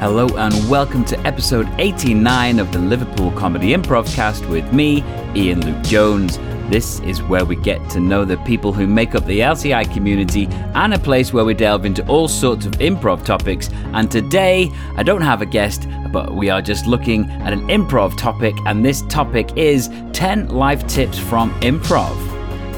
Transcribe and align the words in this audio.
Hello 0.00 0.28
and 0.36 0.54
welcome 0.70 1.04
to 1.06 1.18
episode 1.26 1.68
89 1.78 2.60
of 2.60 2.70
the 2.70 2.78
Liverpool 2.78 3.32
Comedy 3.32 3.74
Improvcast 3.74 4.48
with 4.48 4.72
me, 4.72 5.02
Ian 5.34 5.66
Luke 5.66 5.82
Jones. 5.82 6.38
This 6.70 7.00
is 7.00 7.20
where 7.20 7.44
we 7.44 7.56
get 7.56 7.90
to 7.90 7.98
know 7.98 8.24
the 8.24 8.36
people 8.38 8.72
who 8.72 8.86
make 8.86 9.16
up 9.16 9.26
the 9.26 9.40
LCI 9.40 9.92
community 9.92 10.46
and 10.76 10.94
a 10.94 11.00
place 11.00 11.32
where 11.32 11.44
we 11.44 11.52
delve 11.52 11.84
into 11.84 12.06
all 12.06 12.28
sorts 12.28 12.64
of 12.64 12.74
improv 12.74 13.24
topics. 13.24 13.70
And 13.92 14.08
today, 14.08 14.70
I 14.94 15.02
don't 15.02 15.20
have 15.20 15.42
a 15.42 15.46
guest, 15.46 15.88
but 16.12 16.32
we 16.32 16.48
are 16.48 16.62
just 16.62 16.86
looking 16.86 17.28
at 17.42 17.52
an 17.52 17.66
improv 17.66 18.16
topic, 18.16 18.54
and 18.66 18.84
this 18.84 19.02
topic 19.08 19.56
is 19.56 19.90
10 20.12 20.50
life 20.50 20.86
tips 20.86 21.18
from 21.18 21.50
improv. 21.60 22.27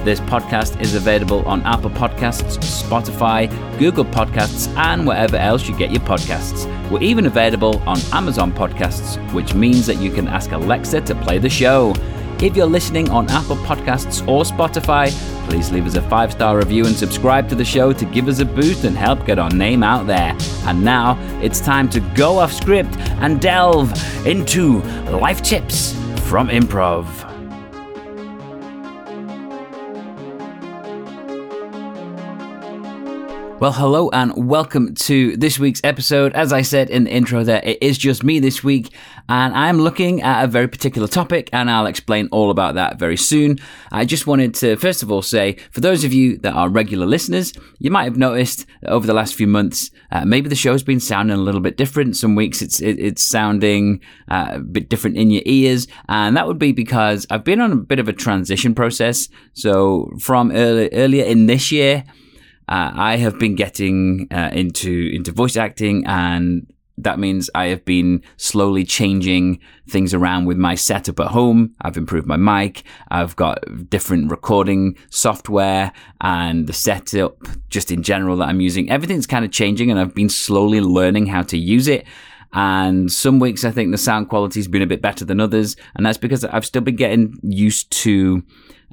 This 0.05 0.19
podcast 0.21 0.81
is 0.81 0.95
available 0.95 1.45
on 1.45 1.61
Apple 1.67 1.91
Podcasts, 1.91 2.57
Spotify, 2.57 3.51
Google 3.79 4.07
Podcasts, 4.07 4.75
and 4.79 5.07
wherever 5.07 5.37
else 5.37 5.69
you 5.69 5.77
get 5.77 5.91
your 5.91 6.01
podcasts. 6.01 6.65
We're 6.91 7.03
even 7.03 7.27
available 7.27 7.77
on 7.87 7.99
Amazon 8.13 8.51
Podcasts, 8.51 9.19
which 9.35 9.53
means 9.53 9.87
that 9.87 9.99
you 9.99 10.11
can 10.11 10.27
ask 10.27 10.53
Alexa 10.53 11.03
to 11.03 11.15
play 11.17 11.37
the 11.37 11.51
show. 11.51 11.93
If 12.41 12.57
you're 12.57 12.65
listening 12.65 13.11
on 13.11 13.29
Apple 13.29 13.57
Podcasts 13.57 14.27
or 14.27 14.45
Spotify, 14.45 15.11
please 15.47 15.71
leave 15.71 15.87
us 15.87 15.97
a 15.97 16.03
five 16.09 16.33
star 16.33 16.57
review 16.57 16.87
and 16.87 16.97
subscribe 16.97 17.51
to 17.51 17.55
the 17.55 17.67
show 17.67 17.93
to 17.93 18.05
give 18.07 18.27
us 18.27 18.39
a 18.39 18.47
boost 18.47 18.85
and 18.85 18.97
help 18.97 19.27
get 19.27 19.39
our 19.39 19.51
name 19.51 19.83
out 19.83 20.07
there. 20.07 20.35
And 20.65 20.83
now 20.83 21.19
it's 21.43 21.61
time 21.61 21.91
to 21.91 22.01
go 22.15 22.39
off 22.39 22.55
script 22.55 22.97
and 23.21 23.39
delve 23.39 23.93
into 24.27 24.81
life 25.11 25.43
tips 25.43 25.93
from 26.27 26.49
improv. 26.49 27.30
Well, 33.61 33.73
hello 33.73 34.09
and 34.09 34.49
welcome 34.49 34.95
to 34.95 35.37
this 35.37 35.59
week's 35.59 35.83
episode. 35.85 36.33
As 36.33 36.51
I 36.51 36.63
said 36.63 36.89
in 36.89 37.05
the 37.05 37.11
intro, 37.11 37.45
there 37.45 37.61
it 37.63 37.77
is 37.83 37.99
just 37.99 38.25
me 38.25 38.39
this 38.39 38.65
week, 38.65 38.91
and 39.29 39.55
I'm 39.55 39.83
looking 39.83 40.23
at 40.23 40.45
a 40.45 40.47
very 40.47 40.67
particular 40.67 41.07
topic, 41.07 41.51
and 41.53 41.71
I'll 41.71 41.85
explain 41.85 42.31
all 42.33 42.51
about 42.51 42.77
that 42.77 42.99
very 42.99 43.19
soon. 43.19 43.59
I 43.93 44.07
just 44.07 44.27
wanted 44.27 44.55
to 44.55 44.77
first 44.77 45.03
of 45.03 45.13
all 45.13 45.21
say, 45.21 45.59
for 45.73 45.83
those 45.83 46.05
of 46.05 46.13
you 46.15 46.39
that 46.39 46.55
are 46.55 46.71
regular 46.71 47.05
listeners, 47.05 47.53
you 47.79 47.91
might 47.91 48.05
have 48.05 48.17
noticed 48.17 48.65
over 48.87 49.07
the 49.07 49.13
last 49.13 49.35
few 49.35 49.47
months, 49.47 49.91
uh, 50.11 50.25
maybe 50.25 50.49
the 50.49 50.55
show's 50.55 50.83
been 50.83 50.99
sounding 50.99 51.37
a 51.37 51.43
little 51.43 51.61
bit 51.61 51.77
different. 51.77 52.17
Some 52.17 52.35
weeks 52.35 52.63
it's 52.63 52.81
it, 52.81 52.99
it's 52.99 53.23
sounding 53.23 54.01
uh, 54.31 54.53
a 54.53 54.61
bit 54.61 54.89
different 54.89 55.19
in 55.19 55.31
your 55.31 55.43
ears, 55.45 55.87
and 56.09 56.35
that 56.35 56.47
would 56.47 56.59
be 56.59 56.73
because 56.73 57.27
I've 57.29 57.45
been 57.45 57.61
on 57.61 57.73
a 57.73 57.77
bit 57.77 57.99
of 57.99 58.09
a 58.09 58.15
transition 58.15 58.75
process. 58.75 59.29
So 59.53 60.11
from 60.19 60.51
early, 60.51 60.89
earlier 60.95 61.27
in 61.27 61.45
this 61.45 61.71
year. 61.71 62.05
Uh, 62.71 62.93
I 62.95 63.17
have 63.17 63.39
been 63.39 63.57
getting 63.57 64.29
uh, 64.31 64.51
into 64.53 65.11
into 65.13 65.33
voice 65.33 65.57
acting, 65.57 66.07
and 66.07 66.73
that 66.97 67.19
means 67.19 67.51
I 67.55 67.67
have 67.67 67.85
been 67.85 68.23
slowly 68.37 68.85
changing 68.85 69.59
things 69.89 70.15
around 70.15 70.45
with 70.45 70.57
my 70.57 70.77
setup 70.77 71.19
at 71.19 71.29
home. 71.29 71.75
I've 71.81 71.97
improved 71.97 72.29
my 72.29 72.37
mic. 72.37 72.85
I've 73.11 73.35
got 73.35 73.59
different 73.89 74.31
recording 74.31 74.97
software 75.11 75.93
and 76.21 76.67
the 76.67 76.73
setup 76.73 77.39
just 77.71 77.91
in 77.91 78.03
general 78.03 78.37
that 78.37 78.49
I'm 78.49 78.61
using. 78.61 78.91
Everything's 78.91 79.27
kind 79.27 79.45
of 79.45 79.51
changing, 79.51 79.91
and 79.91 79.99
I've 79.99 80.15
been 80.15 80.29
slowly 80.29 80.81
learning 80.81 81.27
how 81.27 81.43
to 81.43 81.59
use 81.59 81.89
it. 81.89 82.07
And 82.53 83.11
some 83.11 83.39
weeks 83.39 83.65
I 83.65 83.71
think 83.71 83.93
the 83.93 83.99
sound 83.99 84.29
quality's 84.29 84.69
been 84.69 84.83
a 84.83 84.87
bit 84.87 85.03
better 85.03 85.25
than 85.25 85.41
others, 85.41 85.77
and 85.95 86.05
that's 86.05 86.19
because 86.19 86.45
I've 86.45 86.67
still 86.67 86.83
been 86.83 86.97
getting 86.97 87.39
used 87.43 87.91
to 88.03 88.43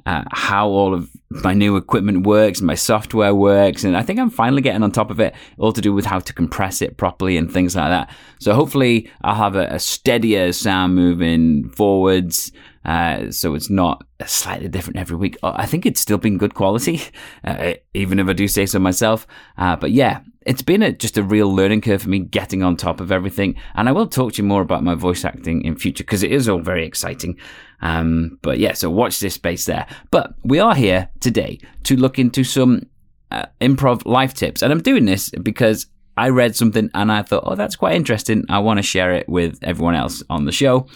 uh, 0.06 0.24
how 0.32 0.68
all 0.68 0.94
of 0.94 1.10
my 1.30 1.52
new 1.52 1.76
equipment 1.76 2.26
works 2.26 2.60
and 2.60 2.66
my 2.66 2.74
software 2.74 3.34
works. 3.34 3.84
And 3.84 3.96
I 3.96 4.02
think 4.02 4.18
I'm 4.18 4.30
finally 4.30 4.62
getting 4.62 4.82
on 4.82 4.90
top 4.90 5.10
of 5.10 5.20
it, 5.20 5.34
all 5.58 5.72
to 5.72 5.80
do 5.80 5.92
with 5.92 6.06
how 6.06 6.18
to 6.18 6.32
compress 6.32 6.80
it 6.80 6.96
properly 6.96 7.36
and 7.36 7.52
things 7.52 7.76
like 7.76 7.90
that. 7.90 8.10
So 8.40 8.54
hopefully 8.54 9.10
I'll 9.22 9.34
have 9.34 9.54
a, 9.54 9.66
a 9.66 9.78
steadier 9.78 10.52
sound 10.52 10.94
moving 10.94 11.68
forwards. 11.70 12.52
Uh, 12.84 13.30
so 13.30 13.54
it's 13.54 13.68
not 13.68 14.02
slightly 14.24 14.68
different 14.68 14.98
every 14.98 15.16
week. 15.16 15.36
I 15.42 15.66
think 15.66 15.84
it's 15.84 16.00
still 16.00 16.16
been 16.16 16.38
good 16.38 16.54
quality, 16.54 17.02
uh, 17.44 17.74
even 17.92 18.18
if 18.18 18.28
I 18.28 18.32
do 18.32 18.48
say 18.48 18.64
so 18.64 18.78
myself. 18.78 19.26
Uh, 19.58 19.76
but 19.76 19.90
yeah, 19.90 20.20
it's 20.48 20.62
been 20.62 20.82
a, 20.82 20.90
just 20.90 21.18
a 21.18 21.22
real 21.22 21.54
learning 21.54 21.82
curve 21.82 22.00
for 22.00 22.08
me 22.08 22.20
getting 22.20 22.62
on 22.62 22.74
top 22.74 23.00
of 23.00 23.12
everything. 23.12 23.54
And 23.74 23.86
I 23.86 23.92
will 23.92 24.06
talk 24.06 24.32
to 24.32 24.42
you 24.42 24.48
more 24.48 24.62
about 24.62 24.82
my 24.82 24.94
voice 24.94 25.22
acting 25.22 25.62
in 25.62 25.76
future 25.76 26.02
because 26.02 26.22
it 26.22 26.32
is 26.32 26.48
all 26.48 26.60
very 26.60 26.86
exciting. 26.86 27.38
Um, 27.82 28.38
but 28.40 28.58
yeah, 28.58 28.72
so 28.72 28.88
watch 28.88 29.20
this 29.20 29.34
space 29.34 29.66
there. 29.66 29.86
But 30.10 30.32
we 30.44 30.58
are 30.58 30.74
here 30.74 31.10
today 31.20 31.60
to 31.84 31.96
look 31.96 32.18
into 32.18 32.44
some 32.44 32.84
uh, 33.30 33.44
improv 33.60 34.06
life 34.06 34.32
tips. 34.32 34.62
And 34.62 34.72
I'm 34.72 34.80
doing 34.80 35.04
this 35.04 35.28
because 35.28 35.86
I 36.16 36.30
read 36.30 36.56
something 36.56 36.90
and 36.94 37.12
I 37.12 37.24
thought, 37.24 37.42
oh, 37.44 37.54
that's 37.54 37.76
quite 37.76 37.96
interesting. 37.96 38.46
I 38.48 38.60
want 38.60 38.78
to 38.78 38.82
share 38.82 39.12
it 39.12 39.28
with 39.28 39.58
everyone 39.60 39.96
else 39.96 40.22
on 40.30 40.46
the 40.46 40.52
show. 40.52 40.88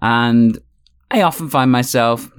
And 0.00 0.58
I 1.10 1.20
often 1.20 1.50
find 1.50 1.70
myself 1.70 2.30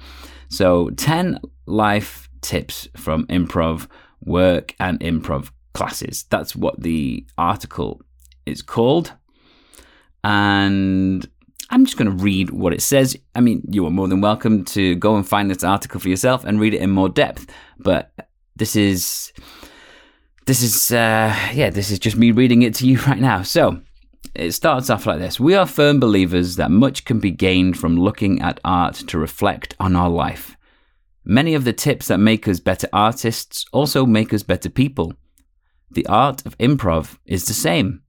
So, 0.49 0.91
10 0.91 1.41
life 1.67 2.29
tips 2.41 2.89
from 2.97 3.27
improv 3.27 3.89
work 4.25 4.75
and 4.79 5.01
improv 5.01 5.51
classes. 5.73 6.25
That's 6.31 6.55
what 6.55 6.81
the 6.81 7.27
article 7.37 8.01
is 8.47 8.63
called. 8.63 9.13
And 10.23 11.29
I'm 11.71 11.85
just 11.85 11.97
going 11.97 12.17
to 12.17 12.23
read 12.25 12.51
what 12.51 12.73
it 12.73 12.83
says. 12.83 13.17
I 13.35 13.41
mean, 13.41 13.63
you 13.71 13.87
are 13.87 13.91
more 13.91 14.09
than 14.09 14.21
welcome 14.21 14.65
to 14.67 14.95
go 14.97 15.17
and 15.17 15.27
find 15.27 15.51
this 15.51 15.65
article 15.65 16.01
for 16.01 16.09
yourself 16.09 16.45
and 16.45 16.61
read 16.61 16.75
it 16.75 16.81
in 16.81 16.91
more 16.91 17.09
depth. 17.09 17.47
But 17.79 18.13
this 18.57 18.77
is, 18.77 19.33
this 20.47 20.63
is, 20.63 20.93
uh, 20.93 21.37
yeah, 21.53 21.71
this 21.71 21.91
is 21.91 21.99
just 21.99 22.17
me 22.17 22.31
reading 22.31 22.63
it 22.63 22.75
to 22.77 22.87
you 22.87 22.99
right 23.07 23.19
now. 23.19 23.43
So 23.43 23.81
it 24.35 24.53
starts 24.53 24.91
off 24.91 25.07
like 25.07 25.19
this 25.19 25.39
We 25.39 25.55
are 25.55 25.67
firm 25.67 26.01
believers 26.01 26.57
that 26.57 26.71
much 26.71 27.05
can 27.05 27.21
be 27.21 27.31
gained 27.31 27.79
from 27.79 27.97
looking 27.97 28.41
at 28.41 28.61
art 28.65 28.95
to 28.95 29.19
reflect 29.19 29.75
on 29.79 29.97
our 29.97 30.11
life. 30.11 30.57
Many 31.25 31.55
of 31.55 31.65
the 31.65 31.73
tips 31.73 32.09
that 32.09 32.19
make 32.19 32.47
us 32.47 32.61
better 32.61 32.89
artists 32.93 33.65
also 33.73 34.05
make 34.05 34.35
us 34.35 34.43
better 34.43 34.69
people. 34.69 35.15
The 35.91 36.07
art 36.07 36.45
of 36.45 36.59
improv 36.59 37.19
is 37.25 37.47
the 37.47 37.55
same. 37.55 38.03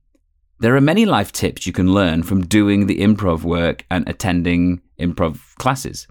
There 0.60 0.76
are 0.76 0.82
many 0.82 1.06
life 1.06 1.32
tips 1.32 1.68
you 1.68 1.74
can 1.74 1.94
learn 1.94 2.24
from 2.24 2.46
doing 2.46 2.88
the 2.88 3.00
improv 3.00 3.44
work 3.44 3.86
and 3.92 4.08
attending 4.10 4.82
improv 5.00 5.40
classes. 5.56 6.08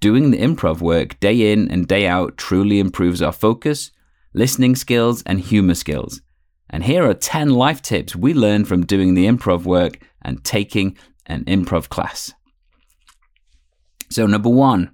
Doing 0.00 0.30
the 0.30 0.38
improv 0.38 0.80
work 0.80 1.20
day 1.20 1.52
in 1.52 1.70
and 1.70 1.86
day 1.86 2.06
out 2.06 2.38
truly 2.38 2.80
improves 2.80 3.20
our 3.20 3.32
focus, 3.32 3.90
listening 4.32 4.74
skills, 4.74 5.22
and 5.26 5.40
humor 5.40 5.74
skills. 5.74 6.22
And 6.70 6.84
here 6.84 7.04
are 7.08 7.14
10 7.14 7.50
life 7.50 7.82
tips 7.82 8.16
we 8.16 8.32
learned 8.32 8.68
from 8.68 8.86
doing 8.86 9.14
the 9.14 9.26
improv 9.26 9.64
work 9.64 9.98
and 10.22 10.42
taking 10.44 10.96
an 11.26 11.44
improv 11.44 11.88
class. 11.88 12.32
So, 14.08 14.26
number 14.26 14.48
one, 14.48 14.90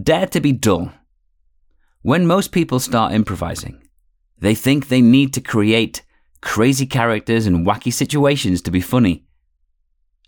dare 0.00 0.26
to 0.26 0.40
be 0.40 0.52
dull. 0.52 0.92
When 2.02 2.26
most 2.26 2.52
people 2.52 2.78
start 2.78 3.12
improvising, 3.12 3.82
they 4.38 4.54
think 4.54 4.88
they 4.88 5.00
need 5.00 5.34
to 5.34 5.40
create 5.40 6.02
crazy 6.46 6.86
characters, 6.86 7.44
and 7.44 7.66
wacky 7.66 7.92
situations 7.92 8.62
to 8.62 8.70
be 8.70 8.80
funny. 8.80 9.24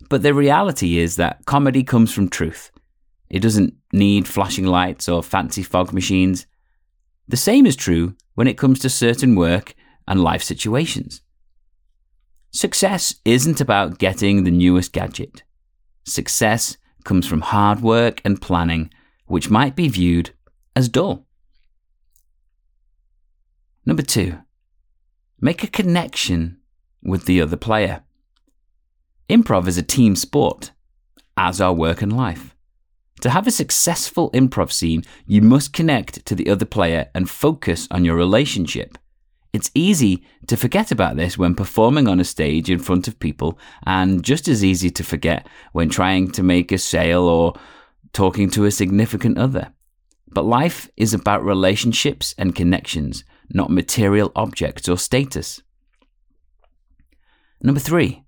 But 0.09 0.23
the 0.23 0.35
reality 0.35 0.99
is 0.99 1.15
that 1.15 1.45
comedy 1.47 1.85
comes 1.85 2.13
from 2.13 2.29
truth. 2.29 2.73
It 3.31 3.39
doesn't 3.39 3.75
need 3.93 4.27
flashing 4.27 4.67
lights 4.67 5.09
or 5.09 5.23
fancy 5.23 5.63
fog 5.63 5.93
machines. 5.93 6.47
The 7.29 7.37
same 7.37 7.67
is 7.67 7.77
true 7.77 8.17
when 8.35 8.49
it 8.49 8.59
comes 8.59 8.81
to 8.81 8.91
certain 8.91 9.37
work 9.37 9.75
and 10.09 10.23
life 10.23 10.43
situations. 10.43 11.21
Success 12.51 13.15
isn't 13.25 13.61
about 13.61 13.99
getting 13.99 14.43
the 14.43 14.51
newest 14.51 14.93
gadget. 14.93 15.45
Success 16.05 16.79
comes 17.05 17.27
from 17.27 17.43
hard 17.43 17.81
work 17.83 18.21
and 18.25 18.41
planning, 18.41 18.91
which 19.27 19.51
might 19.51 19.77
be 19.77 19.87
viewed 19.87 20.31
as 20.75 20.89
dull. 20.89 21.27
Number 23.85 24.03
two, 24.03 24.39
make 25.41 25.63
a 25.63 25.69
connection 25.69 26.59
with 27.03 27.27
the 27.27 27.41
other 27.41 27.57
player. 27.57 28.03
Improv 29.29 29.69
is 29.69 29.79
a 29.79 29.83
team 29.83 30.17
sport, 30.17 30.73
as 31.37 31.61
are 31.61 31.75
work 31.75 32.01
and 32.03 32.17
life. 32.17 32.55
To 33.21 33.31
have 33.31 33.47
a 33.47 33.51
successful 33.51 34.31
improv 34.31 34.73
scene, 34.73 35.05
you 35.27 35.43
must 35.43 35.73
connect 35.73 36.25
to 36.27 36.35
the 36.35 36.49
other 36.49 36.65
player 36.65 37.11
and 37.15 37.29
focus 37.29 37.89
on 37.91 38.05
your 38.05 38.17
relationship. 38.17 38.97
It's 39.53 39.71
easy 39.75 40.25
to 40.47 40.57
forget 40.57 40.93
about 40.93 41.17
this 41.17 41.39
when 41.39 41.55
performing 41.55 42.07
on 42.07 42.21
a 42.21 42.25
stage 42.25 42.69
in 42.69 42.79
front 42.79 43.09
of 43.09 43.19
people, 43.19 43.59
and 43.87 44.23
just 44.23 44.47
as 44.47 44.63
easy 44.63 44.91
to 44.91 45.03
forget 45.03 45.47
when 45.73 45.89
trying 45.89 46.31
to 46.33 46.43
make 46.43 46.71
a 46.71 46.79
sale 46.79 47.23
or 47.23 47.55
talking 48.13 48.51
to 48.51 48.67
a 48.67 48.71
significant 48.71 49.39
other. 49.39 49.73
But 50.31 50.45
life 50.45 50.91
is 50.97 51.15
about 51.15 51.45
relationships 51.45 52.35
and 52.37 52.55
connections, 52.55 53.25
not 53.49 53.71
material 53.71 54.33
objects 54.37 54.89
or 54.89 54.99
status. 54.99 55.63
Number 57.63 57.81
three, 57.81 58.25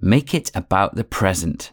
make 0.00 0.34
it 0.34 0.50
about 0.54 0.94
the 0.94 1.04
present. 1.04 1.72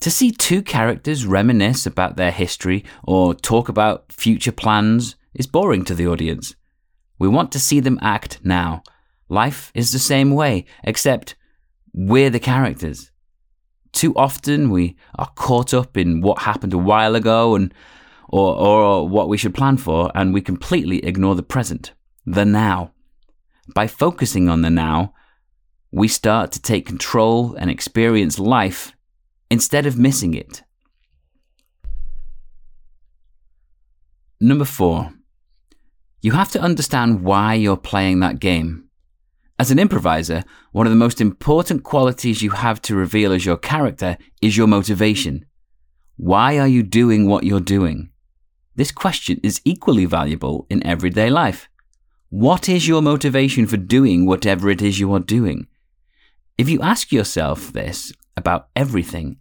To 0.00 0.10
see 0.10 0.30
two 0.30 0.62
characters 0.62 1.24
reminisce 1.24 1.86
about 1.86 2.16
their 2.16 2.32
history 2.32 2.84
or 3.04 3.32
talk 3.32 3.68
about 3.68 4.12
future 4.12 4.52
plans 4.52 5.16
is 5.34 5.46
boring 5.46 5.84
to 5.84 5.94
the 5.94 6.06
audience. 6.06 6.54
We 7.18 7.28
want 7.28 7.52
to 7.52 7.60
see 7.60 7.80
them 7.80 7.98
act 8.02 8.40
now. 8.44 8.82
Life 9.28 9.72
is 9.74 9.92
the 9.92 9.98
same 9.98 10.30
way, 10.30 10.66
except 10.84 11.34
we're 11.92 12.30
the 12.30 12.40
characters. 12.40 13.10
Too 13.92 14.14
often 14.14 14.70
we 14.70 14.96
are 15.14 15.30
caught 15.34 15.72
up 15.72 15.96
in 15.96 16.20
what 16.20 16.42
happened 16.42 16.74
a 16.74 16.78
while 16.78 17.14
ago 17.14 17.54
and 17.54 17.72
or, 18.28 18.54
or 18.54 19.08
what 19.08 19.28
we 19.28 19.38
should 19.38 19.54
plan 19.54 19.76
for, 19.76 20.10
and 20.14 20.34
we 20.34 20.40
completely 20.40 20.98
ignore 21.04 21.34
the 21.34 21.42
present, 21.42 21.92
the 22.24 22.44
now. 22.44 22.92
By 23.74 23.86
focusing 23.86 24.48
on 24.48 24.62
the 24.62 24.70
now, 24.70 25.14
we 25.92 26.08
start 26.08 26.52
to 26.52 26.60
take 26.60 26.86
control 26.86 27.54
and 27.54 27.70
experience 27.70 28.38
life 28.38 28.92
instead 29.50 29.86
of 29.86 29.98
missing 29.98 30.34
it. 30.34 30.62
Number 34.40 34.64
four, 34.64 35.12
you 36.26 36.32
have 36.32 36.50
to 36.50 36.60
understand 36.60 37.22
why 37.22 37.54
you're 37.54 37.76
playing 37.76 38.18
that 38.18 38.40
game. 38.40 38.88
As 39.60 39.70
an 39.70 39.78
improviser, 39.78 40.42
one 40.72 40.84
of 40.84 40.90
the 40.90 41.04
most 41.04 41.20
important 41.20 41.84
qualities 41.84 42.42
you 42.42 42.50
have 42.50 42.82
to 42.82 42.96
reveal 42.96 43.30
as 43.30 43.46
your 43.46 43.56
character 43.56 44.18
is 44.42 44.56
your 44.56 44.66
motivation. 44.66 45.46
Why 46.16 46.58
are 46.58 46.66
you 46.66 46.82
doing 46.82 47.28
what 47.28 47.44
you're 47.44 47.60
doing? 47.60 48.10
This 48.74 48.90
question 48.90 49.38
is 49.44 49.60
equally 49.64 50.04
valuable 50.04 50.66
in 50.68 50.84
everyday 50.84 51.30
life. 51.30 51.68
What 52.28 52.68
is 52.68 52.88
your 52.88 53.02
motivation 53.02 53.68
for 53.68 53.76
doing 53.76 54.26
whatever 54.26 54.68
it 54.68 54.82
is 54.82 54.98
you 54.98 55.12
are 55.14 55.20
doing? 55.20 55.68
If 56.58 56.68
you 56.68 56.82
ask 56.82 57.12
yourself 57.12 57.72
this 57.72 58.12
about 58.36 58.66
everything, 58.74 59.36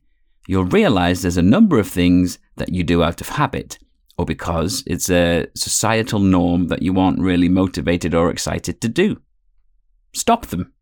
you'll 0.48 0.66
realize 0.66 1.24
there's 1.24 1.36
a 1.36 1.52
number 1.56 1.80
of 1.80 1.88
things 1.88 2.38
that 2.58 2.70
you 2.70 2.84
do 2.84 3.02
out 3.02 3.22
of 3.22 3.30
habit 3.30 3.80
or 4.18 4.26
because 4.26 4.84
it's 4.88 5.10
a 5.10 5.48
societal 5.56 6.20
norm 6.20 6.68
that 6.68 6.82
you 6.82 7.00
aren't 7.00 7.20
really 7.20 7.50
motivated 7.50 8.14
or 8.14 8.30
excited 8.30 8.82
to 8.82 8.90
do. 8.90 9.22
Stop 10.14 10.48
them. 10.48 10.74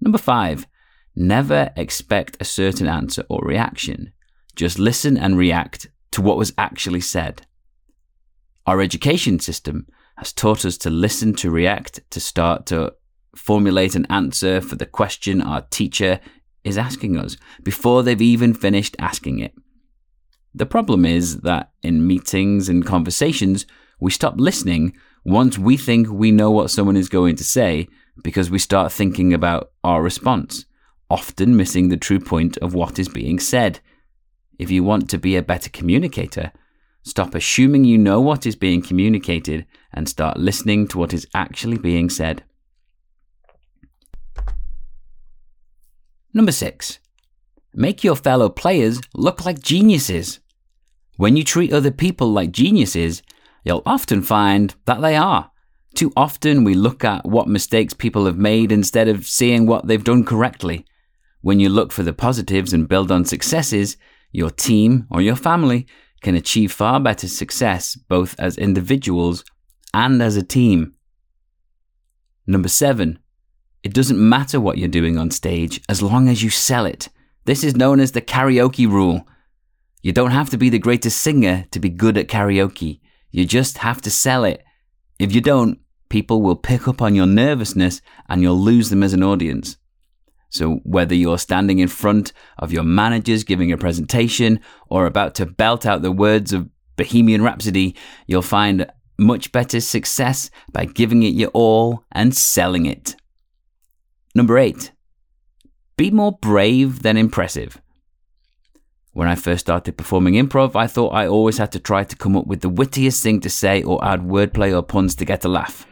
Number 0.00 0.18
five, 0.18 0.66
never 1.14 1.70
expect 1.76 2.36
a 2.40 2.44
certain 2.44 2.86
answer 2.86 3.24
or 3.28 3.40
reaction. 3.44 4.12
Just 4.56 4.78
listen 4.78 5.16
and 5.16 5.36
react 5.36 5.88
to 6.12 6.22
what 6.22 6.38
was 6.38 6.54
actually 6.56 7.00
said. 7.00 7.46
Our 8.66 8.80
education 8.80 9.38
system 9.38 9.86
has 10.16 10.32
taught 10.32 10.64
us 10.64 10.76
to 10.78 10.90
listen 10.90 11.34
to 11.34 11.50
react, 11.50 12.00
to 12.10 12.20
start 12.20 12.66
to 12.66 12.94
formulate 13.36 13.94
an 13.94 14.06
answer 14.10 14.60
for 14.60 14.76
the 14.76 14.86
question 14.86 15.40
our 15.40 15.62
teacher 15.70 16.20
is 16.64 16.76
asking 16.76 17.16
us 17.16 17.36
before 17.62 18.02
they've 18.02 18.20
even 18.20 18.52
finished 18.52 18.96
asking 18.98 19.38
it. 19.38 19.54
The 20.58 20.66
problem 20.66 21.04
is 21.04 21.42
that 21.42 21.70
in 21.84 22.04
meetings 22.04 22.68
and 22.68 22.84
conversations, 22.84 23.64
we 24.00 24.10
stop 24.10 24.34
listening 24.40 24.92
once 25.24 25.56
we 25.56 25.76
think 25.76 26.08
we 26.10 26.32
know 26.32 26.50
what 26.50 26.72
someone 26.72 26.96
is 26.96 27.08
going 27.08 27.36
to 27.36 27.44
say 27.44 27.86
because 28.24 28.50
we 28.50 28.58
start 28.58 28.90
thinking 28.90 29.32
about 29.32 29.70
our 29.84 30.02
response, 30.02 30.64
often 31.08 31.56
missing 31.56 31.90
the 31.90 31.96
true 31.96 32.18
point 32.18 32.56
of 32.56 32.74
what 32.74 32.98
is 32.98 33.08
being 33.08 33.38
said. 33.38 33.78
If 34.58 34.68
you 34.68 34.82
want 34.82 35.08
to 35.10 35.18
be 35.18 35.36
a 35.36 35.42
better 35.42 35.70
communicator, 35.70 36.50
stop 37.04 37.36
assuming 37.36 37.84
you 37.84 37.96
know 37.96 38.20
what 38.20 38.44
is 38.44 38.56
being 38.56 38.82
communicated 38.82 39.64
and 39.94 40.08
start 40.08 40.38
listening 40.38 40.88
to 40.88 40.98
what 40.98 41.14
is 41.14 41.28
actually 41.34 41.78
being 41.78 42.10
said. 42.10 42.42
Number 46.34 46.50
six, 46.50 46.98
make 47.72 48.02
your 48.02 48.16
fellow 48.16 48.48
players 48.48 49.00
look 49.14 49.44
like 49.44 49.62
geniuses. 49.62 50.40
When 51.18 51.36
you 51.36 51.42
treat 51.42 51.72
other 51.72 51.90
people 51.90 52.30
like 52.30 52.52
geniuses, 52.52 53.24
you'll 53.64 53.82
often 53.84 54.22
find 54.22 54.72
that 54.84 55.00
they 55.00 55.16
are. 55.16 55.50
Too 55.96 56.12
often 56.16 56.62
we 56.62 56.74
look 56.74 57.04
at 57.04 57.24
what 57.26 57.48
mistakes 57.48 57.92
people 57.92 58.26
have 58.26 58.38
made 58.38 58.70
instead 58.70 59.08
of 59.08 59.26
seeing 59.26 59.66
what 59.66 59.88
they've 59.88 60.04
done 60.04 60.22
correctly. 60.22 60.86
When 61.40 61.58
you 61.58 61.70
look 61.70 61.90
for 61.90 62.04
the 62.04 62.12
positives 62.12 62.72
and 62.72 62.88
build 62.88 63.10
on 63.10 63.24
successes, 63.24 63.96
your 64.30 64.50
team 64.50 65.08
or 65.10 65.20
your 65.20 65.34
family 65.34 65.88
can 66.22 66.36
achieve 66.36 66.70
far 66.70 67.00
better 67.00 67.26
success 67.26 67.96
both 67.96 68.38
as 68.38 68.56
individuals 68.56 69.44
and 69.92 70.22
as 70.22 70.36
a 70.36 70.42
team. 70.44 70.94
Number 72.46 72.68
seven, 72.68 73.18
it 73.82 73.92
doesn't 73.92 74.20
matter 74.20 74.60
what 74.60 74.78
you're 74.78 74.86
doing 74.86 75.18
on 75.18 75.32
stage 75.32 75.80
as 75.88 76.00
long 76.00 76.28
as 76.28 76.44
you 76.44 76.50
sell 76.50 76.86
it. 76.86 77.08
This 77.44 77.64
is 77.64 77.74
known 77.74 77.98
as 77.98 78.12
the 78.12 78.22
karaoke 78.22 78.86
rule. 78.86 79.26
You 80.02 80.12
don't 80.12 80.30
have 80.30 80.50
to 80.50 80.58
be 80.58 80.68
the 80.68 80.78
greatest 80.78 81.20
singer 81.20 81.66
to 81.70 81.80
be 81.80 81.88
good 81.88 82.16
at 82.16 82.28
karaoke. 82.28 83.00
You 83.30 83.44
just 83.44 83.78
have 83.78 84.00
to 84.02 84.10
sell 84.10 84.44
it. 84.44 84.62
If 85.18 85.34
you 85.34 85.40
don't, 85.40 85.80
people 86.08 86.40
will 86.40 86.56
pick 86.56 86.86
up 86.86 87.02
on 87.02 87.14
your 87.14 87.26
nervousness 87.26 88.00
and 88.28 88.40
you'll 88.40 88.58
lose 88.58 88.90
them 88.90 89.02
as 89.02 89.12
an 89.12 89.22
audience. 89.22 89.76
So, 90.50 90.76
whether 90.84 91.14
you're 91.14 91.38
standing 91.38 91.78
in 91.78 91.88
front 91.88 92.32
of 92.58 92.72
your 92.72 92.84
managers 92.84 93.44
giving 93.44 93.70
a 93.70 93.76
presentation 93.76 94.60
or 94.88 95.04
about 95.04 95.34
to 95.36 95.46
belt 95.46 95.84
out 95.84 96.00
the 96.00 96.12
words 96.12 96.52
of 96.54 96.70
Bohemian 96.96 97.42
Rhapsody, 97.42 97.94
you'll 98.26 98.40
find 98.40 98.90
much 99.18 99.52
better 99.52 99.80
success 99.80 100.48
by 100.72 100.86
giving 100.86 101.22
it 101.22 101.34
your 101.34 101.50
all 101.50 102.04
and 102.12 102.34
selling 102.34 102.86
it. 102.86 103.14
Number 104.34 104.56
eight, 104.56 104.92
be 105.96 106.10
more 106.10 106.32
brave 106.32 107.02
than 107.02 107.16
impressive. 107.16 107.78
When 109.18 109.26
I 109.26 109.34
first 109.34 109.62
started 109.62 109.96
performing 109.96 110.34
improv, 110.34 110.76
I 110.76 110.86
thought 110.86 111.08
I 111.08 111.26
always 111.26 111.58
had 111.58 111.72
to 111.72 111.80
try 111.80 112.04
to 112.04 112.14
come 112.14 112.36
up 112.36 112.46
with 112.46 112.60
the 112.60 112.68
wittiest 112.68 113.20
thing 113.20 113.40
to 113.40 113.50
say 113.50 113.82
or 113.82 113.98
add 114.04 114.20
wordplay 114.20 114.72
or 114.72 114.80
puns 114.80 115.16
to 115.16 115.24
get 115.24 115.44
a 115.44 115.48
laugh. 115.48 115.88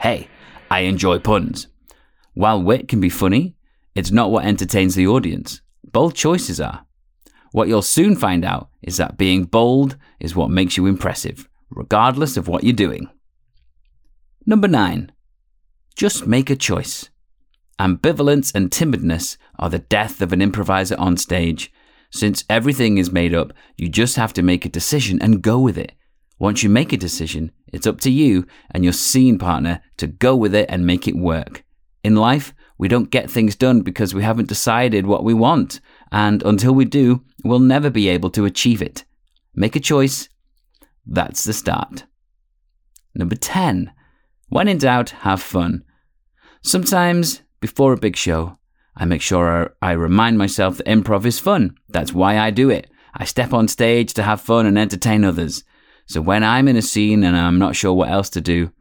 Hey, 0.00 0.28
I 0.70 0.82
enjoy 0.82 1.18
puns. 1.18 1.66
While 2.34 2.62
wit 2.62 2.86
can 2.86 3.00
be 3.00 3.08
funny, 3.08 3.56
it's 3.96 4.12
not 4.12 4.30
what 4.30 4.44
entertains 4.44 4.94
the 4.94 5.08
audience. 5.08 5.60
Bold 5.90 6.14
choices 6.14 6.60
are. 6.60 6.86
What 7.50 7.66
you'll 7.66 7.82
soon 7.82 8.14
find 8.14 8.44
out 8.44 8.68
is 8.80 8.96
that 8.98 9.18
being 9.18 9.42
bold 9.42 9.96
is 10.20 10.36
what 10.36 10.48
makes 10.48 10.76
you 10.76 10.86
impressive, 10.86 11.48
regardless 11.70 12.36
of 12.36 12.46
what 12.46 12.62
you're 12.62 12.72
doing. 12.72 13.10
Number 14.46 14.68
nine, 14.68 15.10
just 15.96 16.28
make 16.28 16.48
a 16.48 16.54
choice. 16.54 17.10
Ambivalence 17.80 18.54
and 18.54 18.70
timidness 18.70 19.36
are 19.58 19.68
the 19.68 19.80
death 19.80 20.22
of 20.22 20.32
an 20.32 20.40
improviser 20.40 20.94
on 20.96 21.16
stage. 21.16 21.72
Since 22.10 22.44
everything 22.48 22.98
is 22.98 23.12
made 23.12 23.34
up, 23.34 23.52
you 23.76 23.88
just 23.88 24.16
have 24.16 24.32
to 24.34 24.42
make 24.42 24.64
a 24.64 24.70
decision 24.70 25.20
and 25.20 25.42
go 25.42 25.58
with 25.58 25.76
it. 25.76 25.92
Once 26.38 26.62
you 26.62 26.70
make 26.70 26.92
a 26.92 26.96
decision, 26.96 27.50
it's 27.72 27.86
up 27.86 28.00
to 28.00 28.10
you 28.10 28.46
and 28.70 28.84
your 28.84 28.92
scene 28.92 29.38
partner 29.38 29.82
to 29.96 30.06
go 30.06 30.36
with 30.36 30.54
it 30.54 30.66
and 30.68 30.86
make 30.86 31.08
it 31.08 31.16
work. 31.16 31.64
In 32.04 32.14
life, 32.14 32.54
we 32.78 32.86
don't 32.86 33.10
get 33.10 33.28
things 33.28 33.56
done 33.56 33.82
because 33.82 34.14
we 34.14 34.22
haven't 34.22 34.48
decided 34.48 35.06
what 35.06 35.24
we 35.24 35.34
want, 35.34 35.80
and 36.12 36.42
until 36.44 36.72
we 36.72 36.84
do, 36.84 37.24
we'll 37.44 37.58
never 37.58 37.90
be 37.90 38.08
able 38.08 38.30
to 38.30 38.44
achieve 38.44 38.80
it. 38.80 39.04
Make 39.54 39.74
a 39.74 39.80
choice. 39.80 40.28
That's 41.04 41.42
the 41.42 41.52
start. 41.52 42.04
Number 43.14 43.34
10. 43.34 43.92
When 44.48 44.68
in 44.68 44.78
doubt, 44.78 45.10
have 45.10 45.42
fun. 45.42 45.82
Sometimes, 46.62 47.42
before 47.60 47.92
a 47.92 47.98
big 47.98 48.16
show, 48.16 48.57
I 48.98 49.04
make 49.04 49.22
sure 49.22 49.76
I 49.80 49.92
remind 49.92 50.38
myself 50.38 50.76
that 50.76 50.86
improv 50.86 51.24
is 51.24 51.38
fun. 51.38 51.76
That's 51.88 52.12
why 52.12 52.38
I 52.38 52.50
do 52.50 52.68
it. 52.68 52.90
I 53.14 53.24
step 53.24 53.52
on 53.52 53.68
stage 53.68 54.12
to 54.14 54.24
have 54.24 54.40
fun 54.40 54.66
and 54.66 54.76
entertain 54.76 55.24
others. 55.24 55.62
So 56.06 56.20
when 56.20 56.42
I'm 56.42 56.66
in 56.66 56.76
a 56.76 56.82
scene 56.82 57.22
and 57.22 57.36
I'm 57.36 57.58
not 57.58 57.76
sure 57.76 57.92
what 57.92 58.10
else 58.10 58.28
to 58.30 58.40
do, 58.40 58.72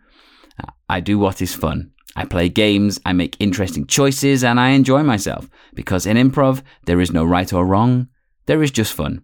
I 0.89 1.01
do 1.01 1.19
what 1.19 1.41
is 1.41 1.53
fun. 1.53 1.91
I 2.15 2.25
play 2.25 2.49
games, 2.49 2.99
I 3.05 3.13
make 3.13 3.37
interesting 3.39 3.85
choices, 3.85 4.43
and 4.43 4.59
I 4.59 4.69
enjoy 4.69 5.03
myself. 5.03 5.47
Because 5.75 6.07
in 6.07 6.17
improv, 6.17 6.63
there 6.85 6.99
is 6.99 7.11
no 7.11 7.23
right 7.23 7.53
or 7.53 7.63
wrong, 7.63 8.07
there 8.47 8.63
is 8.63 8.71
just 8.71 8.93
fun. 8.93 9.23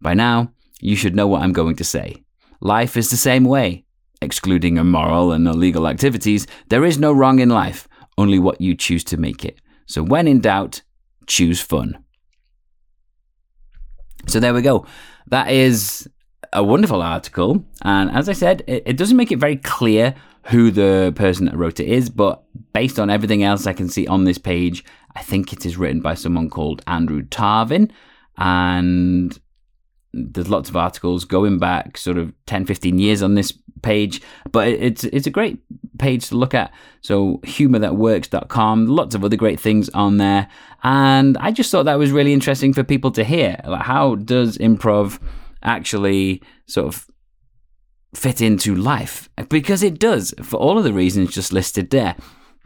By 0.00 0.14
now, 0.14 0.52
you 0.80 0.96
should 0.96 1.14
know 1.14 1.28
what 1.28 1.42
I'm 1.42 1.52
going 1.52 1.76
to 1.76 1.84
say. 1.84 2.24
Life 2.60 2.96
is 2.96 3.10
the 3.10 3.16
same 3.16 3.44
way. 3.44 3.84
Excluding 4.20 4.76
immoral 4.76 5.30
and 5.30 5.46
illegal 5.46 5.86
activities, 5.86 6.48
there 6.68 6.84
is 6.84 6.98
no 6.98 7.12
wrong 7.12 7.38
in 7.38 7.48
life, 7.50 7.86
only 8.18 8.40
what 8.40 8.60
you 8.60 8.74
choose 8.74 9.04
to 9.04 9.16
make 9.16 9.44
it. 9.44 9.60
So 9.86 10.02
when 10.02 10.28
in 10.28 10.40
doubt, 10.40 10.82
choose 11.26 11.60
fun. 11.60 11.98
So 14.26 14.40
there 14.40 14.54
we 14.54 14.62
go. 14.62 14.86
That 15.28 15.50
is 15.50 16.08
a 16.52 16.62
wonderful 16.62 17.02
article. 17.02 17.64
And 17.82 18.10
as 18.10 18.28
I 18.28 18.32
said, 18.32 18.62
it, 18.66 18.82
it, 18.86 18.96
doesn't 18.96 19.16
make 19.16 19.32
it 19.32 19.38
very 19.38 19.56
clear 19.56 20.14
who 20.44 20.70
the 20.70 21.12
person 21.16 21.46
that 21.46 21.56
wrote 21.56 21.80
it 21.80 21.88
is, 21.88 22.08
but 22.08 22.44
based 22.72 22.98
on 22.98 23.10
everything 23.10 23.42
else 23.42 23.66
I 23.66 23.72
can 23.72 23.88
see 23.88 24.06
on 24.06 24.24
this 24.24 24.38
page, 24.38 24.84
I 25.14 25.22
think 25.22 25.52
it 25.52 25.66
is 25.66 25.76
written 25.76 26.00
by 26.00 26.14
someone 26.14 26.50
called 26.50 26.82
Andrew 26.86 27.22
Tarvin. 27.22 27.90
And 28.38 29.38
there's 30.12 30.48
lots 30.48 30.68
of 30.68 30.76
articles 30.76 31.24
going 31.24 31.58
back 31.58 31.98
sort 31.98 32.18
of 32.18 32.32
10, 32.46 32.66
15 32.66 32.98
years 32.98 33.22
on 33.22 33.34
this 33.34 33.52
page, 33.82 34.22
but 34.50 34.68
it's 34.68 35.04
it's 35.04 35.26
a 35.26 35.30
great 35.30 35.58
page 35.98 36.28
to 36.28 36.36
look 36.36 36.54
at. 36.54 36.72
So 37.02 37.38
humorthatworks.com, 37.38 38.86
lots 38.86 39.14
of 39.14 39.24
other 39.24 39.36
great 39.36 39.60
things 39.60 39.88
on 39.90 40.16
there. 40.16 40.48
And 40.82 41.36
I 41.38 41.52
just 41.52 41.70
thought 41.70 41.84
that 41.84 41.98
was 41.98 42.12
really 42.12 42.32
interesting 42.32 42.72
for 42.72 42.82
people 42.82 43.10
to 43.12 43.24
hear. 43.24 43.60
Like 43.64 43.82
how 43.82 44.14
does 44.16 44.58
improv 44.58 45.20
actually 45.62 46.42
sort 46.66 46.88
of 46.88 47.06
fit 48.14 48.40
into 48.40 48.74
life? 48.74 49.28
Because 49.48 49.82
it 49.82 49.98
does, 49.98 50.34
for 50.42 50.56
all 50.56 50.78
of 50.78 50.84
the 50.84 50.92
reasons 50.92 51.34
just 51.34 51.52
listed 51.52 51.90
there. 51.90 52.16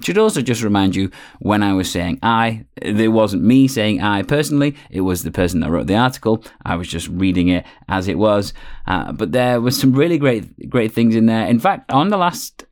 Should 0.02 0.18
also 0.18 0.40
just 0.40 0.62
remind 0.62 0.96
you 0.96 1.10
when 1.40 1.62
I 1.62 1.74
was 1.74 1.90
saying 1.90 2.18
I, 2.22 2.64
it 2.80 3.08
wasn't 3.08 3.42
me 3.42 3.68
saying 3.68 4.00
I 4.00 4.22
personally, 4.22 4.76
it 4.90 5.02
was 5.02 5.22
the 5.22 5.30
person 5.30 5.60
that 5.60 5.70
wrote 5.70 5.86
the 5.86 5.96
article. 5.96 6.44
I 6.64 6.76
was 6.76 6.88
just 6.88 7.08
reading 7.08 7.48
it 7.48 7.66
as 7.88 8.08
it 8.08 8.18
was. 8.18 8.52
Uh, 8.86 9.12
but 9.12 9.32
there 9.32 9.60
was 9.60 9.78
some 9.78 9.92
really 9.92 10.18
great, 10.18 10.70
great 10.70 10.92
things 10.92 11.14
in 11.14 11.26
there. 11.26 11.46
In 11.46 11.60
fact, 11.60 11.90
on 11.92 12.08
the 12.08 12.16
last 12.16 12.64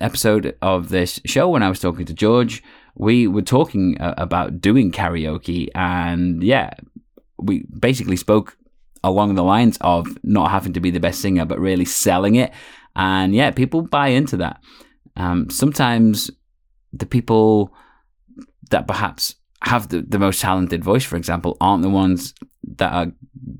episode 0.00 0.56
of 0.62 0.90
this 0.90 1.20
show, 1.24 1.48
when 1.48 1.62
I 1.62 1.68
was 1.68 1.80
talking 1.80 2.06
to 2.06 2.14
George, 2.14 2.62
we 2.94 3.26
were 3.26 3.42
talking 3.42 4.00
uh, 4.00 4.14
about 4.16 4.60
doing 4.60 4.92
karaoke. 4.92 5.68
And 5.74 6.42
yeah, 6.42 6.70
we 7.38 7.64
basically 7.78 8.16
spoke 8.16 8.56
along 9.02 9.34
the 9.34 9.44
lines 9.44 9.78
of 9.80 10.06
not 10.22 10.50
having 10.50 10.72
to 10.72 10.80
be 10.80 10.90
the 10.90 11.00
best 11.00 11.20
singer, 11.20 11.44
but 11.44 11.58
really 11.58 11.84
selling 11.84 12.36
it. 12.36 12.52
And 12.94 13.34
yeah, 13.34 13.50
people 13.50 13.82
buy 13.82 14.08
into 14.08 14.36
that. 14.38 14.60
Um, 15.16 15.48
sometimes 15.50 16.30
the 16.98 17.06
people 17.06 17.74
that 18.70 18.86
perhaps 18.86 19.34
have 19.62 19.88
the, 19.88 20.02
the 20.02 20.18
most 20.18 20.40
talented 20.40 20.84
voice, 20.84 21.04
for 21.04 21.16
example, 21.16 21.56
aren't 21.60 21.82
the 21.82 21.90
ones 21.90 22.34
that 22.76 22.92
are 22.92 23.12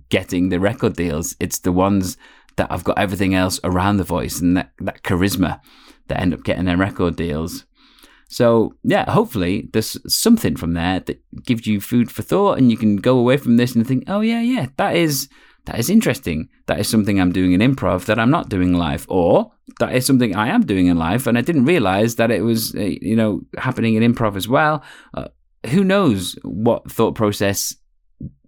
getting 0.08 0.48
the 0.48 0.60
record 0.60 0.94
deals. 0.94 1.36
It's 1.40 1.60
the 1.60 1.72
ones 1.72 2.16
that 2.56 2.70
have 2.70 2.84
got 2.84 2.98
everything 2.98 3.34
else 3.34 3.60
around 3.64 3.96
the 3.96 4.04
voice 4.04 4.40
and 4.40 4.56
that, 4.56 4.72
that 4.80 5.02
charisma 5.02 5.60
that 6.08 6.20
end 6.20 6.34
up 6.34 6.44
getting 6.44 6.64
their 6.64 6.76
record 6.76 7.16
deals. 7.16 7.66
So, 8.28 8.74
yeah, 8.82 9.10
hopefully 9.10 9.68
there's 9.72 9.96
something 10.12 10.56
from 10.56 10.72
there 10.72 11.00
that 11.00 11.22
gives 11.44 11.66
you 11.66 11.80
food 11.80 12.10
for 12.10 12.22
thought 12.22 12.58
and 12.58 12.70
you 12.70 12.76
can 12.76 12.96
go 12.96 13.18
away 13.18 13.36
from 13.36 13.56
this 13.56 13.74
and 13.74 13.86
think, 13.86 14.04
oh, 14.08 14.20
yeah, 14.20 14.40
yeah, 14.40 14.66
that 14.76 14.96
is 14.96 15.28
that 15.66 15.78
is 15.78 15.90
interesting. 15.90 16.48
That 16.66 16.80
is 16.80 16.88
something 16.88 17.20
I'm 17.20 17.32
doing 17.32 17.52
in 17.52 17.60
improv 17.60 18.06
that 18.06 18.18
I'm 18.18 18.30
not 18.30 18.48
doing 18.48 18.72
live, 18.72 19.06
or 19.08 19.52
that 19.80 19.94
is 19.94 20.06
something 20.06 20.34
I 20.34 20.48
am 20.48 20.62
doing 20.62 20.86
in 20.86 20.96
life, 20.96 21.26
and 21.26 21.36
I 21.36 21.42
didn't 21.42 21.66
realize 21.66 22.16
that 22.16 22.30
it 22.30 22.42
was, 22.42 22.74
uh, 22.74 22.80
you 22.80 23.16
know, 23.16 23.42
happening 23.58 23.94
in 23.94 24.14
improv 24.14 24.36
as 24.36 24.48
well. 24.48 24.82
Uh, 25.14 25.28
who 25.66 25.84
knows 25.84 26.36
what 26.42 26.90
thought 26.90 27.14
process 27.14 27.74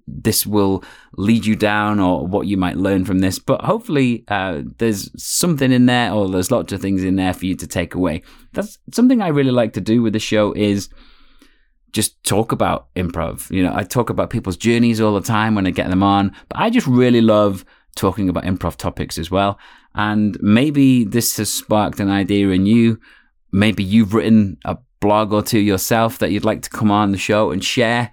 this 0.07 0.47
will 0.47 0.83
lead 1.17 1.45
you 1.45 1.55
down, 1.55 2.01
or 2.01 2.27
what 2.27 2.47
you 2.47 2.57
might 2.57 2.77
learn 2.77 3.05
from 3.05 3.19
this? 3.19 3.39
But 3.39 3.63
hopefully, 3.63 4.25
uh, 4.29 4.63
there's 4.79 5.11
something 5.23 5.71
in 5.71 5.87
there, 5.87 6.13
or 6.13 6.29
there's 6.29 6.51
lots 6.51 6.73
of 6.73 6.81
things 6.81 7.05
in 7.05 7.17
there 7.17 7.35
for 7.35 7.47
you 7.47 7.57
to 7.57 7.67
take 7.67 7.95
away. 7.95 8.23
That's 8.53 8.79
something 8.93 9.21
I 9.21 9.29
really 9.29 9.51
like 9.51 9.75
to 9.75 9.81
do 9.81 10.03
with 10.03 10.15
the 10.15 10.19
show. 10.19 10.53
Is 10.53 10.89
just 11.93 12.23
talk 12.25 12.53
about 12.53 12.93
improv. 12.95 13.51
You 13.51 13.63
know, 13.63 13.73
I 13.75 13.85
talk 13.85 14.11
about 14.11 14.31
people's 14.31 14.57
journeys 14.57 15.01
all 15.01 15.15
the 15.15 15.27
time 15.27 15.55
when 15.55 15.67
I 15.67 15.71
get 15.71 15.89
them 15.89 16.03
on, 16.03 16.35
but 16.49 16.59
I 16.59 16.71
just 16.71 16.87
really 16.87 17.21
love 17.21 17.65
talking 17.97 18.29
about 18.29 18.45
improv 18.45 18.77
topics 18.77 19.19
as 19.19 19.31
well. 19.31 19.59
And 19.95 20.39
maybe 20.41 21.05
this 21.05 21.37
has 21.39 21.53
sparked 21.53 22.01
an 22.01 22.11
idea 22.11 22.51
in 22.51 22.67
you. 22.67 23.01
Maybe 23.53 23.83
you've 23.83 24.15
written 24.15 24.59
a 24.65 24.79
blog 25.01 25.33
or 25.33 25.43
two 25.43 25.59
yourself 25.59 26.19
that 26.19 26.31
you'd 26.31 26.45
like 26.45 26.63
to 26.63 26.71
come 26.71 26.91
on 26.91 27.13
the 27.13 27.19
show 27.19 27.51
and 27.51 27.65
share. 27.65 28.11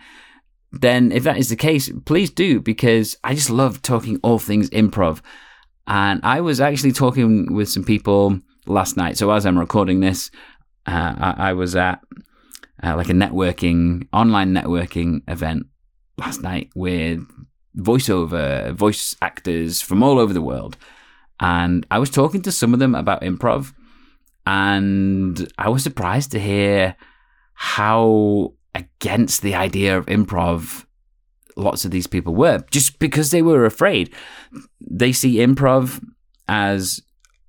Then, 0.72 1.12
if 1.12 1.24
that 1.24 1.38
is 1.38 1.50
the 1.50 1.56
case, 1.56 1.90
please 2.06 2.32
do 2.32 2.60
because 2.60 3.16
I 3.24 3.34
just 3.34 3.50
love 3.50 3.82
talking 3.82 4.20
all 4.24 4.40
things 4.40 4.70
improv. 4.72 5.22
And 5.88 6.20
I 6.24 6.42
was 6.42 6.60
actually 6.60 6.92
talking 6.92 7.54
with 7.54 7.70
some 7.70 7.84
people 7.84 8.40
last 8.66 8.98
night. 8.98 9.18
So, 9.18 9.32
as 9.32 9.46
I'm 9.46 9.58
recording 9.58 10.00
this, 10.00 10.32
uh, 10.86 11.14
I, 11.18 11.50
I 11.50 11.54
was 11.54 11.76
at 11.76 12.02
uh, 12.84 12.96
like 12.96 13.10
a 13.10 13.14
networking, 13.14 14.08
online 14.12 14.54
networking 14.54 15.22
event 15.28 15.68
last 16.18 16.42
night 16.42 16.70
with 16.76 17.26
voiceover, 17.78 18.74
voice 18.74 19.16
actors 19.22 19.82
from 19.82 20.02
all 20.04 20.20
over 20.20 20.34
the 20.34 20.42
world. 20.42 20.78
And 21.40 21.86
I 21.92 22.00
was 22.00 22.10
talking 22.10 22.42
to 22.44 22.52
some 22.52 22.74
of 22.74 22.80
them 22.80 22.96
about 22.96 23.22
improv, 23.22 23.74
and 24.46 25.52
I 25.58 25.70
was 25.70 25.84
surprised 25.84 26.32
to 26.32 26.40
hear 26.40 26.96
how 27.54 28.54
against 28.74 29.42
the 29.42 29.56
idea 29.56 29.98
of 29.98 30.06
improv 30.06 30.86
lots 31.58 31.86
of 31.86 31.92
these 31.92 32.08
people 32.08 32.36
were, 32.36 32.64
just 32.72 33.00
because 33.00 33.32
they 33.32 33.42
were 33.42 33.66
afraid. 33.66 34.14
They 34.82 35.12
see 35.12 35.38
improv 35.38 36.04
as, 36.48 37.02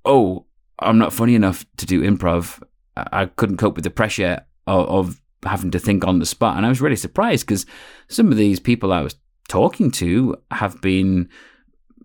oh, 0.05 0.45
I'm 0.79 0.97
not 0.97 1.13
funny 1.13 1.35
enough 1.35 1.65
to 1.77 1.85
do 1.85 2.01
improv. 2.01 2.61
I 2.95 3.25
couldn't 3.25 3.57
cope 3.57 3.75
with 3.75 3.83
the 3.83 3.89
pressure 3.89 4.45
of, 4.67 4.87
of 4.87 5.21
having 5.43 5.71
to 5.71 5.79
think 5.79 6.05
on 6.05 6.19
the 6.19 6.25
spot. 6.25 6.57
And 6.57 6.65
I 6.65 6.69
was 6.69 6.81
really 6.81 6.95
surprised 6.95 7.45
because 7.47 7.65
some 8.07 8.31
of 8.31 8.37
these 8.37 8.59
people 8.59 8.93
I 8.93 9.01
was 9.01 9.15
talking 9.47 9.91
to 9.91 10.35
have 10.51 10.79
been, 10.81 11.29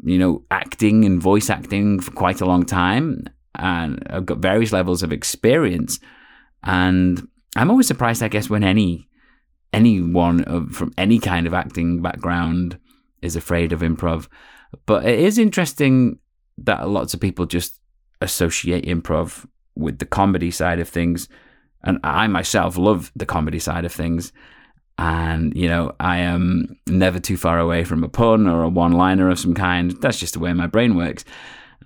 you 0.03 0.19
know, 0.19 0.45
acting 0.51 1.05
and 1.05 1.21
voice 1.21 1.51
acting 1.51 2.01
for 2.01 2.13
quite 2.13 2.41
a 2.41 2.47
long 2.47 2.65
time 2.65 3.27
and 3.55 4.03
I've 4.09 4.27
got 4.27 4.39
various 4.39 4.73
levels 4.73 5.03
of 5.03 5.13
experience. 5.13 5.99
And 6.63 7.27
I'm 7.57 7.71
always 7.71 7.87
surprised, 7.87 8.23
I 8.23 8.29
guess, 8.29 8.49
when 8.49 8.65
any 8.65 9.09
anyone 9.73 10.45
of, 10.45 10.71
from 10.73 10.93
any 10.99 11.19
kind 11.19 11.47
of 11.47 11.55
acting 11.55 12.03
background 12.03 12.79
is 13.23 13.37
afraid 13.37 13.73
of 13.73 13.81
improv. 13.81 14.29
But 14.85 15.07
it 15.07 15.19
is 15.19 15.39
interesting 15.39 16.19
that 16.59 16.89
lots 16.89 17.15
of 17.15 17.21
people 17.21 17.47
just 17.47 17.81
associate 18.21 18.85
improv 18.85 19.47
with 19.75 19.99
the 19.99 20.07
comedy 20.07 20.51
side 20.51 20.79
of 20.79 20.89
things 20.89 21.29
and 21.85 21.99
I 22.05 22.27
myself 22.27 22.77
love 22.77 23.13
the 23.17 23.27
comedy 23.27 23.59
side 23.59 23.85
of 23.85 23.93
things. 23.93 24.33
And, 24.99 25.57
you 25.57 25.69
know, 25.69 25.95
I 25.99 26.19
am 26.19 26.79
never 26.87 27.19
too 27.19 27.37
far 27.37 27.59
away 27.59 27.85
from 27.85 28.05
a 28.05 28.09
pun 28.09 28.47
or 28.47 28.63
a 28.63 28.69
one 28.69 28.93
liner 28.93 29.31
of 29.31 29.39
some 29.39 29.55
kind. 29.55 29.91
That's 30.01 30.19
just 30.19 30.35
the 30.35 30.41
way 30.41 30.53
my 30.53 30.67
brain 30.67 30.97
works. 30.97 31.25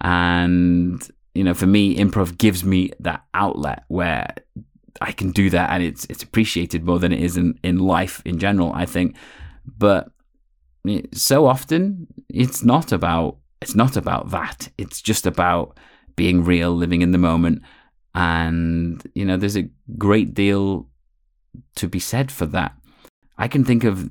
And, 0.01 1.09
you 1.35 1.45
know, 1.45 1.55
for 1.55 1.67
me, 1.67 1.97
improv 1.97 2.37
gives 2.37 2.65
me 2.65 2.91
that 3.01 3.25
outlet 3.33 3.85
where 3.89 4.35
I 5.01 5.13
can 5.13 5.31
do 5.31 5.51
that 5.51 5.71
and 5.71 5.83
it's 5.83 6.07
it's 6.07 6.23
appreciated 6.23 6.85
more 6.85 6.99
than 6.99 7.13
it 7.13 7.21
is 7.21 7.37
in, 7.37 7.59
in 7.63 7.79
life 7.79 8.23
in 8.25 8.39
general, 8.39 8.73
I 8.75 8.87
think. 8.87 9.17
But 9.79 10.11
so 11.13 11.47
often 11.47 12.07
it's 12.29 12.63
not 12.63 12.93
about 12.93 13.39
it's 13.63 13.75
not 13.75 13.97
about 13.97 14.31
that. 14.31 14.69
It's 14.79 15.01
just 15.01 15.27
about 15.27 15.79
being 16.17 16.45
real, 16.45 16.75
living 16.75 17.03
in 17.03 17.13
the 17.13 17.19
moment 17.19 17.63
and, 18.17 19.07
you 19.15 19.27
know, 19.27 19.37
there's 19.37 19.59
a 19.59 19.69
great 19.99 20.33
deal 20.33 20.89
to 21.75 21.87
be 21.87 21.99
said 21.99 22.33
for 22.33 22.47
that. 22.47 22.73
I 23.37 23.47
can 23.47 23.63
think 23.63 23.85
of 23.85 24.09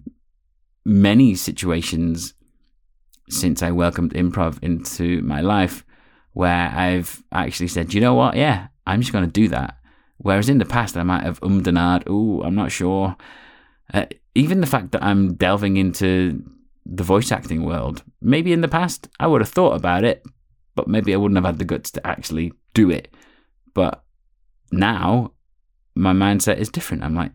many 0.85 1.33
situations 1.33 2.35
since 3.31 3.63
I 3.63 3.71
welcomed 3.71 4.13
improv 4.13 4.59
into 4.62 5.24
my 5.24 5.41
life 5.41 5.83
where 6.33 6.69
I've 6.69 7.24
actually 7.31 7.69
said, 7.69 7.95
you 7.95 8.00
know 8.00 8.13
what? 8.13 8.35
Yeah, 8.35 8.67
I'm 8.85 9.01
just 9.01 9.12
going 9.12 9.25
to 9.25 9.31
do 9.31 9.47
that. 9.47 9.77
Whereas 10.17 10.50
in 10.50 10.59
the 10.59 10.65
past, 10.65 10.95
I 10.95 11.01
might 11.01 11.24
have 11.24 11.39
ummed 11.41 11.65
and 11.65 11.77
ahed, 11.77 12.03
oh, 12.05 12.43
I'm 12.43 12.53
not 12.53 12.71
sure. 12.71 13.15
Uh, 13.91 14.05
even 14.35 14.62
the 14.62 14.67
fact 14.67 14.91
that 14.91 15.03
I'm 15.03 15.33
delving 15.33 15.77
into 15.77 16.43
the 16.85 17.03
voice 17.03 17.31
acting 17.31 17.63
world, 17.63 18.03
maybe 18.21 18.53
in 18.53 18.62
the 18.62 18.67
past 18.67 19.09
I 19.19 19.25
would 19.25 19.41
have 19.41 19.50
thought 19.50 19.75
about 19.75 20.03
it, 20.03 20.24
but 20.75 20.88
maybe 20.88 21.12
I 21.12 21.17
wouldn't 21.17 21.38
have 21.38 21.45
had 21.45 21.57
the 21.57 21.65
guts 21.65 21.89
to 21.91 22.05
actually 22.05 22.53
do 22.75 22.91
it. 22.91 23.12
But 23.75 24.03
now 24.72 25.34
my 25.94 26.13
mindset 26.13 26.58
is 26.58 26.70
different. 26.70 27.03
I'm 27.03 27.13
like, 27.13 27.32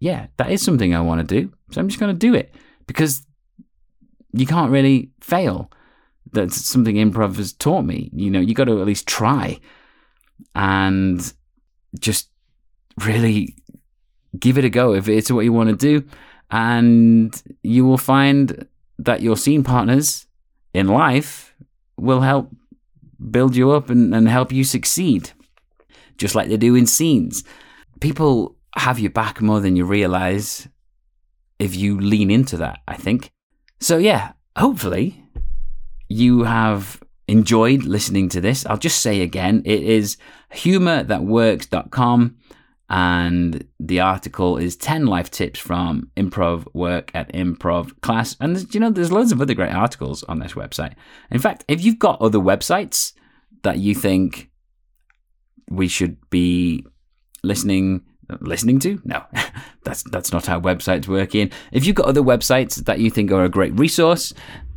yeah, 0.00 0.26
that 0.36 0.50
is 0.50 0.60
something 0.60 0.94
I 0.94 1.00
want 1.00 1.26
to 1.26 1.40
do. 1.40 1.50
So 1.70 1.80
I'm 1.80 1.88
just 1.88 1.98
going 1.98 2.14
to 2.14 2.18
do 2.18 2.34
it 2.34 2.54
because 2.86 3.26
you 4.34 4.44
can't 4.44 4.70
really 4.70 5.10
fail. 5.22 5.70
That's 6.32 6.62
something 6.62 6.96
improv 6.96 7.36
has 7.36 7.54
taught 7.54 7.84
me. 7.84 8.10
You 8.12 8.30
know, 8.30 8.40
you 8.40 8.52
got 8.54 8.64
to 8.64 8.80
at 8.80 8.86
least 8.86 9.06
try 9.06 9.60
and 10.54 11.32
just 11.98 12.28
really 13.02 13.56
give 14.38 14.58
it 14.58 14.64
a 14.64 14.70
go 14.70 14.94
if 14.94 15.08
it's 15.08 15.30
what 15.30 15.44
you 15.44 15.52
want 15.52 15.70
to 15.70 15.76
do. 15.76 16.06
And 16.50 17.40
you 17.62 17.84
will 17.84 17.98
find 17.98 18.66
that 18.98 19.22
your 19.22 19.36
scene 19.36 19.64
partners 19.64 20.26
in 20.72 20.88
life 20.88 21.54
will 21.96 22.20
help 22.20 22.50
build 23.30 23.56
you 23.56 23.70
up 23.70 23.90
and, 23.90 24.14
and 24.14 24.28
help 24.28 24.52
you 24.52 24.64
succeed, 24.64 25.30
just 26.18 26.34
like 26.34 26.48
they 26.48 26.56
do 26.56 26.74
in 26.74 26.86
scenes. 26.86 27.44
People 28.00 28.56
have 28.76 28.98
your 28.98 29.10
back 29.10 29.40
more 29.40 29.60
than 29.60 29.76
you 29.76 29.84
realize 29.84 30.68
if 31.58 31.76
you 31.76 32.00
lean 32.00 32.30
into 32.30 32.56
that, 32.56 32.80
I 32.88 32.96
think. 32.96 33.30
So, 33.80 33.98
yeah, 33.98 34.32
hopefully 34.56 35.24
you 36.08 36.44
have 36.44 37.02
enjoyed 37.28 37.84
listening 37.84 38.28
to 38.30 38.40
this. 38.40 38.66
I'll 38.66 38.76
just 38.76 39.00
say 39.00 39.20
again 39.22 39.62
it 39.64 39.82
is 39.82 40.16
humorthatworks.com 40.52 42.36
and 42.90 43.66
the 43.80 44.00
article 44.00 44.58
is 44.58 44.76
10 44.76 45.06
life 45.06 45.30
tips 45.30 45.58
from 45.58 46.10
improv 46.16 46.66
work 46.74 47.10
at 47.14 47.32
improv 47.32 47.98
class 48.02 48.36
and 48.40 48.72
you 48.74 48.78
know 48.78 48.90
there's 48.90 49.10
loads 49.10 49.32
of 49.32 49.40
other 49.40 49.54
great 49.54 49.72
articles 49.72 50.22
on 50.24 50.38
this 50.38 50.52
website 50.52 50.92
in 51.30 51.40
fact 51.40 51.64
if 51.66 51.82
you've 51.82 51.98
got 51.98 52.20
other 52.20 52.38
websites 52.38 53.14
that 53.62 53.78
you 53.78 53.94
think 53.94 54.50
we 55.70 55.88
should 55.88 56.16
be 56.30 56.84
listening 57.42 58.02
listening 58.40 58.78
to? 58.80 59.00
No. 59.04 59.22
That's 59.84 60.02
that's 60.04 60.32
not 60.32 60.46
how 60.46 60.58
websites 60.60 61.06
work 61.06 61.34
in 61.34 61.50
if 61.70 61.84
you've 61.84 61.94
got 61.94 62.06
other 62.06 62.22
websites 62.22 62.82
that 62.86 63.00
you 63.00 63.10
think 63.10 63.30
are 63.30 63.44
a 63.44 63.50
great 63.50 63.78
resource 63.78 64.32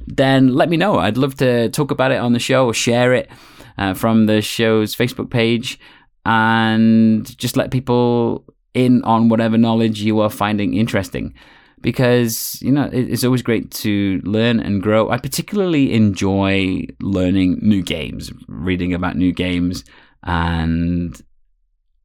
then 0.08 0.53
let 0.53 0.70
me 0.70 0.77
know. 0.77 0.98
I'd 1.00 1.17
love 1.17 1.36
to 1.36 1.70
talk 1.70 1.91
about 1.91 2.12
it 2.12 2.17
on 2.17 2.34
the 2.34 2.39
show 2.39 2.65
or 2.65 2.74
share 2.74 3.13
it 3.13 3.29
uh, 3.77 3.94
from 3.94 4.25
the 4.25 4.41
show's 4.41 4.96
facebook 4.96 5.29
page 5.29 5.79
and 6.25 7.38
just 7.38 7.58
let 7.58 7.72
people 7.72 8.46
in 8.74 9.03
on 9.03 9.29
whatever 9.29 9.58
knowledge 9.58 10.01
you 10.01 10.20
are 10.20 10.29
finding 10.29 10.74
interesting. 10.74 11.34
Because 11.79 12.60
you 12.62 12.72
know 12.72 12.89
it's 12.91 13.24
always 13.24 13.44
great 13.44 13.70
to 13.72 14.20
learn 14.24 14.60
and 14.60 14.82
grow. 14.82 15.12
I 15.12 15.17
particularly 15.17 15.94
enjoy 15.94 16.88
learning 17.01 17.60
new 17.62 17.84
games 17.84 18.32
reading 18.48 18.96
about 18.96 19.15
new 19.15 19.32
games 19.32 19.84
and 20.27 21.22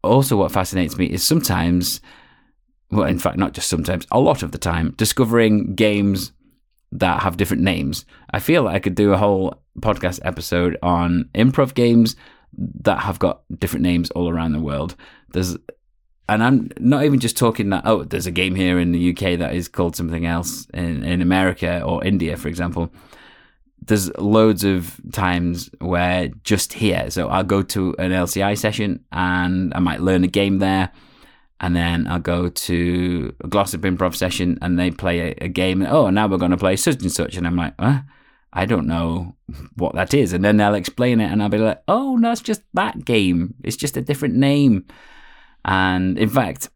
also 0.02 0.36
what 0.36 0.50
fascinates 0.50 0.96
me 0.96 1.06
is 1.06 1.22
sometimes 1.22 2.00
well 2.90 3.06
in 3.06 3.18
fact 3.18 3.36
not 3.36 3.52
just 3.52 3.68
sometimes 3.68 4.06
a 4.10 4.18
lot 4.18 4.42
of 4.42 4.52
the 4.52 4.58
time 4.58 4.94
discovering 4.96 5.74
games 5.74 6.32
that 6.90 7.22
have 7.22 7.36
different 7.36 7.62
names 7.62 8.06
i 8.30 8.38
feel 8.38 8.62
like 8.62 8.74
i 8.74 8.78
could 8.78 8.94
do 8.94 9.12
a 9.12 9.18
whole 9.18 9.62
podcast 9.80 10.18
episode 10.24 10.78
on 10.82 11.28
improv 11.34 11.74
games 11.74 12.16
that 12.56 13.00
have 13.00 13.18
got 13.18 13.42
different 13.58 13.82
names 13.82 14.10
all 14.10 14.28
around 14.28 14.52
the 14.52 14.60
world. 14.60 14.94
There's 15.32 15.56
and 16.28 16.42
I'm 16.42 16.70
not 16.78 17.04
even 17.04 17.18
just 17.18 17.36
talking 17.36 17.70
that 17.70 17.82
oh 17.86 18.04
there's 18.04 18.26
a 18.26 18.30
game 18.30 18.54
here 18.54 18.78
in 18.78 18.92
the 18.92 19.10
UK 19.10 19.38
that 19.38 19.54
is 19.54 19.68
called 19.68 19.96
something 19.96 20.26
else 20.26 20.66
in, 20.72 21.02
in 21.02 21.20
America 21.20 21.82
or 21.82 22.04
India 22.04 22.36
for 22.36 22.48
example 22.48 22.92
there's 23.86 24.16
loads 24.18 24.64
of 24.64 25.00
times 25.12 25.70
where 25.80 26.28
just 26.44 26.72
here 26.72 27.10
so 27.10 27.28
I'll 27.28 27.44
go 27.44 27.62
to 27.62 27.94
an 27.98 28.10
LCI 28.10 28.56
session 28.58 29.04
and 29.12 29.72
I 29.74 29.80
might 29.80 30.00
learn 30.00 30.24
a 30.24 30.28
game 30.28 30.58
there 30.58 30.90
and 31.60 31.76
then 31.76 32.06
I'll 32.06 32.20
go 32.20 32.48
to 32.48 33.34
a 33.42 33.48
Glossop 33.48 33.82
improv 33.82 34.14
session 34.14 34.58
and 34.62 34.78
they 34.78 34.90
play 34.90 35.20
a, 35.20 35.44
a 35.44 35.48
game 35.48 35.82
oh 35.82 36.10
now 36.10 36.26
we're 36.26 36.38
going 36.38 36.50
to 36.50 36.56
play 36.56 36.76
such 36.76 37.02
and 37.02 37.12
such 37.12 37.36
and 37.36 37.46
I'm 37.46 37.56
like 37.56 37.74
huh 37.78 38.00
I 38.52 38.66
don't 38.66 38.86
know 38.86 39.34
what 39.76 39.94
that 39.94 40.12
is. 40.12 40.32
And 40.32 40.44
then 40.44 40.58
they'll 40.58 40.74
explain 40.74 41.20
it, 41.20 41.30
and 41.32 41.42
I'll 41.42 41.48
be 41.48 41.58
like, 41.58 41.82
oh, 41.88 42.16
no, 42.16 42.32
it's 42.32 42.42
just 42.42 42.62
that 42.74 43.04
game. 43.04 43.54
It's 43.64 43.76
just 43.76 43.96
a 43.96 44.02
different 44.02 44.34
name. 44.34 44.84
And 45.64 46.18
in 46.18 46.28
fact, 46.28 46.68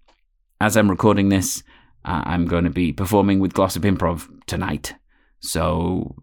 as 0.60 0.76
I'm 0.76 0.90
recording 0.90 1.28
this, 1.28 1.62
I'm 2.04 2.46
going 2.46 2.64
to 2.64 2.70
be 2.70 2.92
performing 2.92 3.40
with 3.40 3.52
Glossop 3.52 3.82
Improv 3.82 4.28
tonight. 4.46 4.94
So 5.40 6.16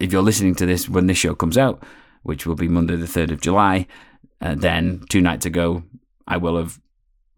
if 0.00 0.12
you're 0.12 0.22
listening 0.22 0.54
to 0.56 0.66
this 0.66 0.88
when 0.88 1.06
this 1.06 1.18
show 1.18 1.34
comes 1.34 1.58
out, 1.58 1.82
which 2.22 2.46
will 2.46 2.54
be 2.54 2.68
Monday, 2.68 2.96
the 2.96 3.06
3rd 3.06 3.32
of 3.32 3.40
July, 3.40 3.86
uh, 4.40 4.54
then 4.54 5.02
two 5.08 5.20
nights 5.20 5.46
ago, 5.46 5.82
I 6.26 6.36
will 6.36 6.56
have 6.56 6.80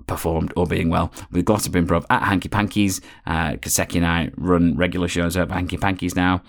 performed, 0.07 0.53
all 0.57 0.67
being 0.67 0.89
well, 0.89 1.13
with 1.31 1.45
Glossop 1.45 1.75
Improv 1.75 2.05
at 2.11 2.23
Hanky 2.23 2.49
Pankies. 2.49 3.01
Uh, 3.27 3.53
Kaseki 3.53 3.97
and 3.97 4.07
I 4.07 4.31
run 4.37 4.77
regular 4.77 5.09
shows 5.09 5.37
at 5.37 5.51
Hanky 5.51 5.77
Pankies 5.77 6.17
now 6.17 6.43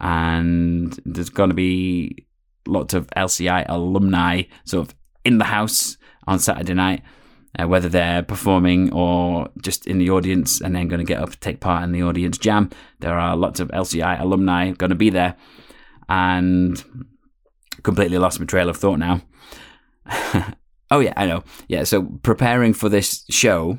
and 0.00 0.98
there's 1.04 1.30
going 1.30 1.50
to 1.50 1.54
be 1.54 2.26
lots 2.66 2.94
of 2.94 3.06
LCI 3.08 3.66
alumni 3.68 4.42
sort 4.64 4.88
of 4.88 4.94
in 5.24 5.38
the 5.38 5.44
house 5.44 5.98
on 6.26 6.38
Saturday 6.38 6.74
night, 6.74 7.02
uh, 7.58 7.66
whether 7.66 7.88
they're 7.88 8.22
performing 8.22 8.92
or 8.92 9.48
just 9.62 9.86
in 9.86 9.98
the 9.98 10.10
audience 10.10 10.60
and 10.60 10.74
then 10.74 10.88
going 10.88 11.04
to 11.04 11.04
get 11.04 11.20
up 11.20 11.38
take 11.40 11.60
part 11.60 11.82
in 11.82 11.92
the 11.92 12.02
audience 12.02 12.38
jam. 12.38 12.70
There 13.00 13.18
are 13.18 13.36
lots 13.36 13.60
of 13.60 13.68
LCI 13.68 14.20
alumni 14.20 14.70
going 14.72 14.90
to 14.90 14.96
be 14.96 15.10
there, 15.10 15.36
and 16.08 16.82
completely 17.82 18.18
lost 18.18 18.40
my 18.40 18.46
trail 18.46 18.68
of 18.68 18.76
thought 18.76 18.98
now. 18.98 19.22
oh 20.90 21.00
yeah, 21.00 21.14
I 21.16 21.26
know. 21.26 21.44
Yeah, 21.68 21.84
so 21.84 22.02
preparing 22.22 22.72
for 22.74 22.88
this 22.88 23.24
show. 23.30 23.78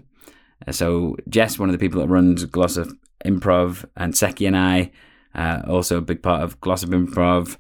Uh, 0.68 0.72
so 0.72 1.18
Jess, 1.30 1.58
one 1.58 1.70
of 1.70 1.74
the 1.74 1.80
people 1.80 2.02
that 2.02 2.08
runs 2.08 2.46
Glossop 2.46 2.90
Improv, 3.26 3.86
and 3.96 4.16
Seki 4.16 4.46
and 4.46 4.58
I 4.58 4.92
uh, 5.36 5.62
also 5.68 5.98
a 5.98 6.02
big 6.02 6.22
part 6.22 6.44
of 6.44 6.60
Glossop 6.62 6.90
Improv. 6.90 7.58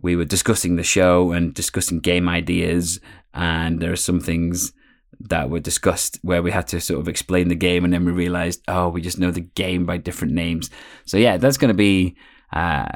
We 0.00 0.16
were 0.16 0.24
discussing 0.24 0.76
the 0.76 0.82
show 0.82 1.32
and 1.32 1.54
discussing 1.54 2.00
game 2.00 2.28
ideas, 2.28 3.00
and 3.32 3.80
there 3.80 3.92
are 3.92 3.96
some 3.96 4.20
things 4.20 4.72
that 5.20 5.50
were 5.50 5.60
discussed 5.60 6.18
where 6.22 6.42
we 6.42 6.50
had 6.50 6.68
to 6.68 6.80
sort 6.80 7.00
of 7.00 7.08
explain 7.08 7.48
the 7.48 7.54
game, 7.54 7.84
and 7.84 7.92
then 7.92 8.04
we 8.04 8.12
realized, 8.12 8.62
oh, 8.68 8.88
we 8.88 9.00
just 9.00 9.18
know 9.18 9.30
the 9.30 9.40
game 9.40 9.86
by 9.86 9.96
different 9.96 10.34
names. 10.34 10.70
So 11.04 11.16
yeah, 11.16 11.36
that's 11.36 11.58
going 11.58 11.68
to 11.68 11.74
be 11.74 12.16
uh, 12.52 12.88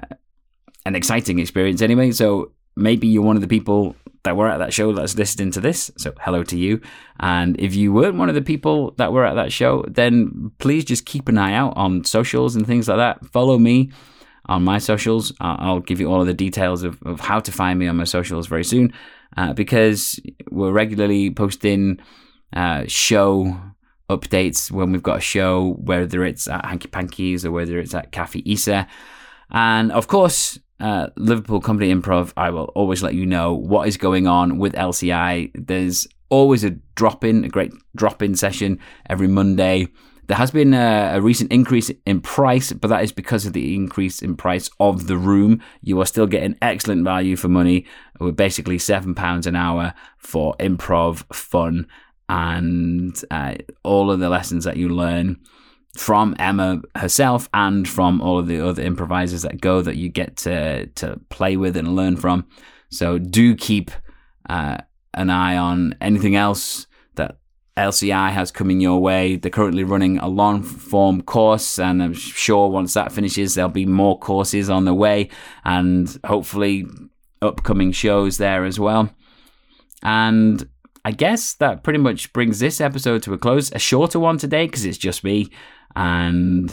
an 0.87 0.97
exciting 0.97 1.39
experience 1.39 1.83
anyway. 1.83 2.13
So 2.13 2.53
maybe 2.77 3.07
you're 3.09 3.23
one 3.23 3.37
of 3.37 3.43
the 3.43 3.49
people 3.49 3.97
that 4.23 4.37
were 4.37 4.49
at 4.49 4.59
that 4.59 4.73
show 4.73 4.93
that's 4.93 5.17
listening 5.17 5.51
to 5.53 5.61
this. 5.61 5.91
So 5.97 6.13
hello 6.21 6.43
to 6.45 6.59
you. 6.59 6.81
And 7.21 7.59
if 7.59 7.75
you 7.75 7.93
weren't 7.93 8.19
one 8.19 8.29
of 8.29 8.35
the 8.35 8.43
people 8.43 8.93
that 8.99 9.13
were 9.13 9.25
at 9.25 9.35
that 9.35 9.53
show, 9.53 9.85
then 9.89 10.53
please 10.59 10.85
just 10.85 11.07
keep 11.07 11.29
an 11.29 11.39
eye 11.39 11.55
out 11.55 11.73
on 11.77 12.05
socials 12.05 12.55
and 12.55 12.67
things 12.67 12.89
like 12.89 12.99
that. 12.99 13.25
Follow 13.27 13.59
me 13.59 13.93
on 14.47 14.63
my 14.63 14.79
socials. 14.79 15.33
I'll 15.41 15.81
give 15.81 16.01
you 16.01 16.11
all 16.11 16.21
of 16.21 16.27
the 16.27 16.35
details 16.35 16.83
of, 16.83 17.03
of 17.05 17.21
how 17.21 17.41
to 17.41 17.53
find 17.53 17.79
me 17.79 17.87
on 17.87 17.97
my 17.97 18.05
socials 18.05 18.47
very 18.47 18.65
soon 18.65 18.93
uh, 19.37 19.53
because 19.53 20.21
we're 20.51 20.73
regularly 20.73 21.31
posting 21.31 21.99
uh, 22.53 22.85
show 22.87 23.57
updates 24.09 24.71
when 24.71 24.93
we've 24.93 25.03
got 25.03 25.19
a 25.19 25.23
show, 25.23 25.75
whether 25.75 26.25
it's 26.25 26.49
at 26.49 26.65
Hanky 26.65 26.89
Pankies 26.89 27.45
or 27.45 27.53
whether 27.53 27.79
it's 27.79 27.95
at 27.95 28.13
Cafe 28.13 28.43
Isa. 28.45 28.87
And 29.51 29.93
of 29.93 30.09
course, 30.09 30.59
uh, 30.81 31.09
Liverpool 31.17 31.61
Comedy 31.61 31.93
Improv, 31.93 32.33
I 32.37 32.51
will 32.51 32.73
always 32.75 33.03
let 33.03 33.15
you 33.15 33.27
know 33.27 33.55
what 33.55 33.87
is 33.87 33.97
going 33.97 34.27
on 34.27 34.59
with 34.59 34.73
LCI. 34.75 35.53
There's 35.55 36.07
always 36.29 36.65
a 36.65 36.71
drop 36.95 37.25
in, 37.25 37.45
a 37.45 37.49
great 37.49 37.73
drop 37.95 38.23
in 38.23 38.35
session 38.35 38.79
every 39.09 39.29
Monday. 39.29 39.89
There 40.31 40.37
has 40.37 40.53
been 40.53 40.75
a, 40.75 41.15
a, 41.15 41.21
recent 41.21 41.51
increase 41.51 41.91
in 42.07 42.21
price, 42.21 42.73
but 42.73 42.87
that 42.87 43.03
is 43.03 43.11
because 43.11 43.47
of 43.47 43.53
the 43.53 43.75
increase 43.75 44.23
in 44.23 44.37
price 44.37 44.71
of 44.79 45.09
the 45.09 45.17
room. 45.17 45.61
You 45.83 46.01
are 46.01 46.07
still 46.07 46.29
getting 46.29 46.57
excellent 46.63 47.03
value 47.03 47.35
for 47.35 47.49
money. 47.49 47.85
We're 48.21 48.31
basically 48.31 48.79
£7 48.79 49.47
an 49.47 49.57
hour 49.57 49.93
for 50.19 50.55
improv, 50.61 51.25
fun, 51.35 51.89
and 52.29 53.21
uh, 53.33 53.55
all 53.83 54.09
of 54.09 54.21
the 54.21 54.29
lessons 54.29 54.63
that 54.63 54.77
you 54.77 54.91
learn 54.91 55.37
from 55.97 56.37
Emma 56.39 56.81
herself 56.95 57.49
and 57.53 57.89
from 57.89 58.21
all 58.21 58.39
of 58.39 58.47
the 58.47 58.65
other 58.65 58.83
improvisers 58.83 59.43
that 59.43 59.61
go 59.61 59.83
that 59.83 59.97
you 59.97 60.09
get 60.09 60.37
to 60.37 60.87
to 60.87 61.19
play 61.31 61.57
with 61.57 61.77
and 61.77 61.97
learn 61.97 62.17
from. 62.17 62.47
So 62.89 63.19
do 63.19 63.57
keep 63.57 63.91
uh, 64.49 64.79
an 65.13 65.29
eye 65.29 65.57
on 65.57 65.97
anything 66.01 66.37
else 66.37 66.87
LCI 67.81 68.31
has 68.31 68.51
coming 68.51 68.81
your 68.81 69.01
way. 69.01 69.37
They're 69.37 69.51
currently 69.51 69.85
running 69.85 70.19
a 70.19 70.29
long 70.29 70.63
form 70.63 71.23
course, 71.23 71.79
and 71.79 72.03
I'm 72.03 72.15
sure 72.15 72.69
once 72.69 72.95
that 72.95 73.13
finishes, 73.13 73.55
there'll 73.55 73.71
be 73.71 73.87
more 73.87 74.19
courses 74.19 74.71
on 74.71 74.85
the 74.85 74.95
way, 74.95 75.31
and 75.65 76.19
hopefully 76.25 76.87
upcoming 77.43 77.93
shows 77.93 78.39
there 78.39 78.65
as 78.65 78.79
well. 78.79 79.11
And 80.03 80.69
I 81.05 81.13
guess 81.13 81.55
that 81.55 81.83
pretty 81.83 81.99
much 81.99 82.33
brings 82.33 82.59
this 82.59 82.81
episode 82.81 83.23
to 83.25 83.33
a 83.33 83.39
close. 83.39 83.73
A 83.73 83.79
shorter 83.79 84.19
one 84.19 84.39
today 84.39 84.67
because 84.67 84.85
it's 84.85 84.99
just 84.99 85.25
me 85.25 85.49
and 85.97 86.71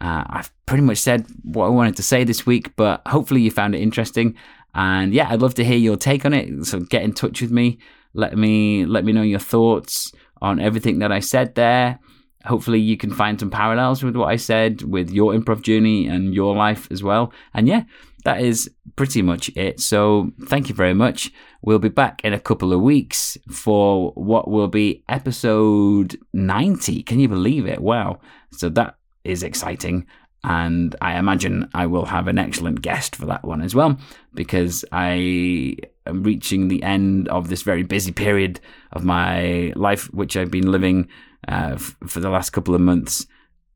uh, 0.00 0.24
I've 0.26 0.52
pretty 0.66 0.82
much 0.82 0.98
said 0.98 1.26
what 1.42 1.66
I 1.66 1.70
wanted 1.70 1.96
to 1.96 2.02
say 2.02 2.24
this 2.24 2.46
week, 2.46 2.74
but 2.76 3.02
hopefully 3.06 3.42
you 3.42 3.50
found 3.50 3.74
it 3.74 3.80
interesting. 3.80 4.34
And 4.74 5.12
yeah, 5.12 5.28
I'd 5.28 5.42
love 5.42 5.54
to 5.54 5.64
hear 5.64 5.76
your 5.76 5.96
take 5.96 6.24
on 6.24 6.32
it. 6.32 6.64
So 6.64 6.80
get 6.80 7.02
in 7.02 7.12
touch 7.12 7.42
with 7.42 7.50
me. 7.50 7.78
Let 8.14 8.36
me 8.36 8.84
let 8.86 9.04
me 9.04 9.12
know 9.12 9.22
your 9.22 9.38
thoughts 9.38 10.12
on 10.42 10.60
everything 10.60 10.98
that 11.00 11.12
I 11.12 11.20
said 11.20 11.54
there. 11.54 11.98
Hopefully 12.46 12.80
you 12.80 12.96
can 12.96 13.12
find 13.12 13.38
some 13.38 13.50
parallels 13.50 14.02
with 14.02 14.16
what 14.16 14.28
I 14.28 14.36
said 14.36 14.82
with 14.82 15.10
your 15.10 15.34
improv 15.34 15.62
journey 15.62 16.06
and 16.06 16.34
your 16.34 16.56
life 16.56 16.88
as 16.90 17.02
well. 17.02 17.32
And 17.52 17.68
yeah, 17.68 17.82
that 18.24 18.40
is 18.40 18.70
pretty 18.96 19.20
much 19.20 19.50
it. 19.56 19.80
So 19.80 20.30
thank 20.46 20.68
you 20.68 20.74
very 20.74 20.94
much. 20.94 21.30
We'll 21.62 21.78
be 21.78 21.90
back 21.90 22.24
in 22.24 22.32
a 22.32 22.40
couple 22.40 22.72
of 22.72 22.80
weeks 22.80 23.36
for 23.50 24.12
what 24.12 24.48
will 24.48 24.68
be 24.68 25.04
episode 25.08 26.18
90. 26.32 27.02
Can 27.02 27.20
you 27.20 27.28
believe 27.28 27.66
it? 27.66 27.80
Wow. 27.80 28.20
So 28.52 28.70
that 28.70 28.96
is 29.24 29.42
exciting. 29.42 30.06
And 30.42 30.96
I 31.02 31.18
imagine 31.18 31.68
I 31.74 31.86
will 31.86 32.06
have 32.06 32.26
an 32.26 32.38
excellent 32.38 32.80
guest 32.80 33.14
for 33.14 33.26
that 33.26 33.44
one 33.44 33.60
as 33.60 33.74
well, 33.74 33.98
because 34.32 34.84
I 34.90 35.76
am 36.06 36.22
reaching 36.22 36.68
the 36.68 36.82
end 36.82 37.28
of 37.28 37.48
this 37.48 37.62
very 37.62 37.82
busy 37.82 38.10
period 38.10 38.58
of 38.92 39.04
my 39.04 39.72
life, 39.76 40.12
which 40.14 40.36
I've 40.36 40.50
been 40.50 40.70
living 40.70 41.08
uh, 41.46 41.72
f- 41.74 41.96
for 42.06 42.20
the 42.20 42.30
last 42.30 42.50
couple 42.50 42.74
of 42.74 42.80
months. 42.80 43.26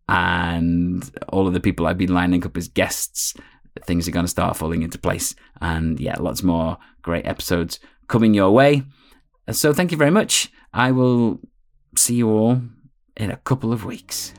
And 0.09 1.11
all 1.29 1.47
of 1.47 1.53
the 1.55 1.61
people 1.61 1.87
I've 1.87 1.99
been 1.99 2.15
lining 2.15 2.45
up 2.47 2.57
as 2.57 2.69
guests, 2.69 3.35
things 3.85 4.07
are 4.09 4.13
going 4.13 4.25
to 4.25 4.31
start 4.31 4.57
falling 4.57 4.83
into 4.83 4.99
place. 4.99 5.35
And 5.61 6.01
yeah, 6.01 6.17
lots 6.19 6.43
more 6.43 6.79
great 7.03 7.27
episodes 7.27 7.79
coming 8.09 8.35
your 8.35 8.51
way. 8.51 8.85
So 9.51 9.73
thank 9.73 9.93
you 9.93 9.99
very 9.99 10.11
much. 10.11 10.51
I 10.73 10.93
will 10.93 11.41
see 11.97 12.17
you 12.17 12.31
all 12.31 12.63
in 13.17 13.31
a 13.31 13.37
couple 13.37 13.73
of 13.73 13.85
weeks. 13.85 14.35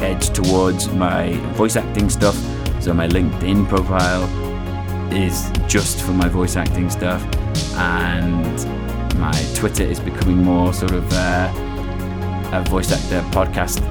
edge 0.02 0.30
towards 0.30 0.88
my 0.89 1.34
voice 1.54 1.75
acting 1.75 2.10
stuff. 2.10 2.36
So 2.82 2.93
my 2.93 3.08
LinkedIn 3.08 3.67
profile 3.67 4.23
is 5.13 5.52
just 5.67 6.02
for 6.02 6.12
my 6.12 6.30
voice 6.30 6.56
acting 6.56 6.89
stuff, 6.89 7.21
and 7.75 9.19
my 9.19 9.34
Twitter 9.56 9.84
is 9.84 9.99
becoming 9.99 10.38
more 10.38 10.73
sort 10.73 10.91
of 10.91 11.06
uh, 11.12 11.52
a 12.54 12.63
voice 12.69 12.91
actor 12.91 13.21
podcast 13.32 13.82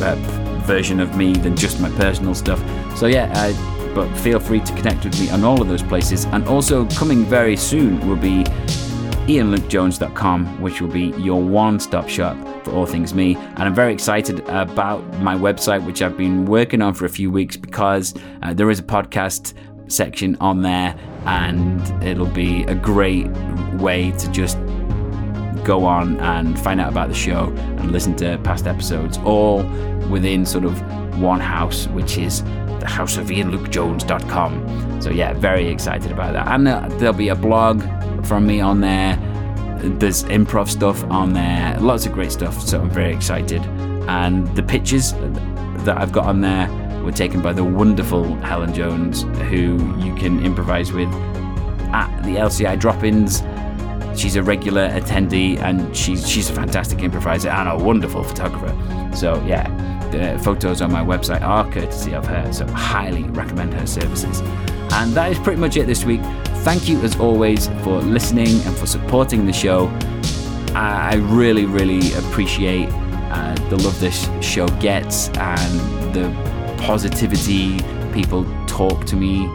uh, 0.00 0.14
version 0.62 1.00
of 1.00 1.16
me 1.16 1.32
than 1.32 1.56
just 1.56 1.80
my 1.80 1.90
personal 1.90 2.34
stuff. 2.34 2.60
So 2.96 3.06
yeah, 3.06 3.30
I, 3.34 3.52
but 3.94 4.08
feel 4.18 4.40
free 4.40 4.60
to 4.60 4.72
connect 4.74 5.04
with 5.04 5.20
me 5.20 5.28
on 5.30 5.44
all 5.44 5.60
of 5.60 5.68
those 5.68 5.82
places. 5.82 6.24
And 6.26 6.46
also 6.46 6.86
coming 6.86 7.24
very 7.24 7.56
soon 7.56 8.06
will 8.08 8.16
be 8.16 8.44
ianlukejones.com, 9.26 10.60
which 10.60 10.80
will 10.80 10.88
be 10.88 11.12
your 11.18 11.40
one 11.40 11.78
stop 11.78 12.08
shop 12.08 12.36
for 12.64 12.72
all 12.72 12.86
things 12.86 13.14
me. 13.14 13.36
And 13.36 13.62
I'm 13.62 13.74
very 13.74 13.92
excited 13.92 14.40
about 14.48 15.02
my 15.20 15.36
website, 15.36 15.84
which 15.84 16.02
I've 16.02 16.16
been 16.16 16.44
working 16.44 16.82
on 16.82 16.94
for 16.94 17.04
a 17.04 17.08
few 17.08 17.30
weeks 17.30 17.56
because 17.56 18.14
uh, 18.42 18.52
there 18.52 18.70
is 18.70 18.80
a 18.80 18.82
podcast 18.82 19.54
section 19.88 20.36
on 20.40 20.62
there, 20.62 20.96
and 21.26 21.80
it'll 22.02 22.26
be 22.26 22.64
a 22.64 22.74
great 22.74 23.28
way 23.74 24.10
to 24.12 24.30
just 24.30 24.58
go 25.64 25.84
on 25.84 26.18
and 26.20 26.58
find 26.58 26.80
out 26.80 26.90
about 26.90 27.08
the 27.08 27.14
show 27.14 27.46
and 27.78 27.92
listen 27.92 28.16
to 28.16 28.38
past 28.42 28.66
episodes, 28.66 29.18
all 29.18 29.62
within 30.10 30.44
sort 30.44 30.64
of 30.64 30.80
one 31.20 31.40
house, 31.40 31.86
which 31.88 32.18
is 32.18 32.42
the 32.80 32.88
house 32.88 33.16
of 33.16 33.26
ianlukejones.com. 33.26 35.00
So, 35.00 35.10
yeah, 35.10 35.32
very 35.34 35.68
excited 35.68 36.10
about 36.10 36.32
that. 36.32 36.48
And 36.48 36.66
uh, 36.66 36.88
there'll 36.98 37.14
be 37.14 37.28
a 37.28 37.36
blog 37.36 37.82
from 38.24 38.46
me 38.46 38.60
on 38.60 38.80
there. 38.80 39.16
There's 39.82 40.24
improv 40.24 40.68
stuff 40.68 41.02
on 41.04 41.32
there, 41.32 41.78
lots 41.80 42.06
of 42.06 42.12
great 42.12 42.32
stuff. 42.32 42.60
So 42.60 42.80
I'm 42.80 42.90
very 42.90 43.12
excited. 43.12 43.62
And 44.08 44.46
the 44.56 44.62
pictures 44.62 45.12
that 45.84 45.98
I've 45.98 46.12
got 46.12 46.26
on 46.26 46.40
there 46.40 46.68
were 47.02 47.12
taken 47.12 47.42
by 47.42 47.52
the 47.52 47.64
wonderful 47.64 48.34
Helen 48.36 48.72
Jones, 48.72 49.22
who 49.22 49.96
you 49.98 50.14
can 50.14 50.44
improvise 50.44 50.92
with 50.92 51.08
at 51.92 52.22
the 52.22 52.36
LCI 52.36 52.78
drop-ins. 52.78 53.42
She's 54.18 54.36
a 54.36 54.42
regular 54.42 54.88
attendee, 54.90 55.58
and 55.58 55.96
she's 55.96 56.28
she's 56.28 56.50
a 56.50 56.52
fantastic 56.52 57.02
improviser 57.02 57.48
and 57.48 57.68
a 57.68 57.84
wonderful 57.84 58.22
photographer. 58.22 58.76
So 59.16 59.42
yeah, 59.46 59.68
the 60.10 60.38
photos 60.42 60.82
on 60.82 60.92
my 60.92 61.02
website 61.02 61.40
are 61.42 61.68
courtesy 61.70 62.14
of 62.14 62.26
her. 62.26 62.52
So 62.52 62.66
highly 62.68 63.24
recommend 63.24 63.74
her 63.74 63.86
services. 63.86 64.40
And 64.92 65.12
that 65.14 65.32
is 65.32 65.38
pretty 65.38 65.60
much 65.60 65.76
it 65.76 65.86
this 65.86 66.04
week. 66.04 66.20
Thank 66.62 66.88
you, 66.88 67.00
as 67.00 67.18
always, 67.18 67.66
for 67.82 68.00
listening 68.00 68.60
and 68.60 68.76
for 68.76 68.86
supporting 68.86 69.46
the 69.46 69.52
show. 69.52 69.88
I 70.76 71.16
really, 71.16 71.66
really 71.66 72.12
appreciate 72.14 72.88
uh, 72.92 73.54
the 73.68 73.78
love 73.78 73.98
this 73.98 74.28
show 74.40 74.68
gets 74.78 75.28
and 75.30 76.14
the 76.14 76.30
positivity 76.78 77.80
people 78.12 78.46
talk 78.68 79.04
to 79.06 79.16
me 79.16 79.48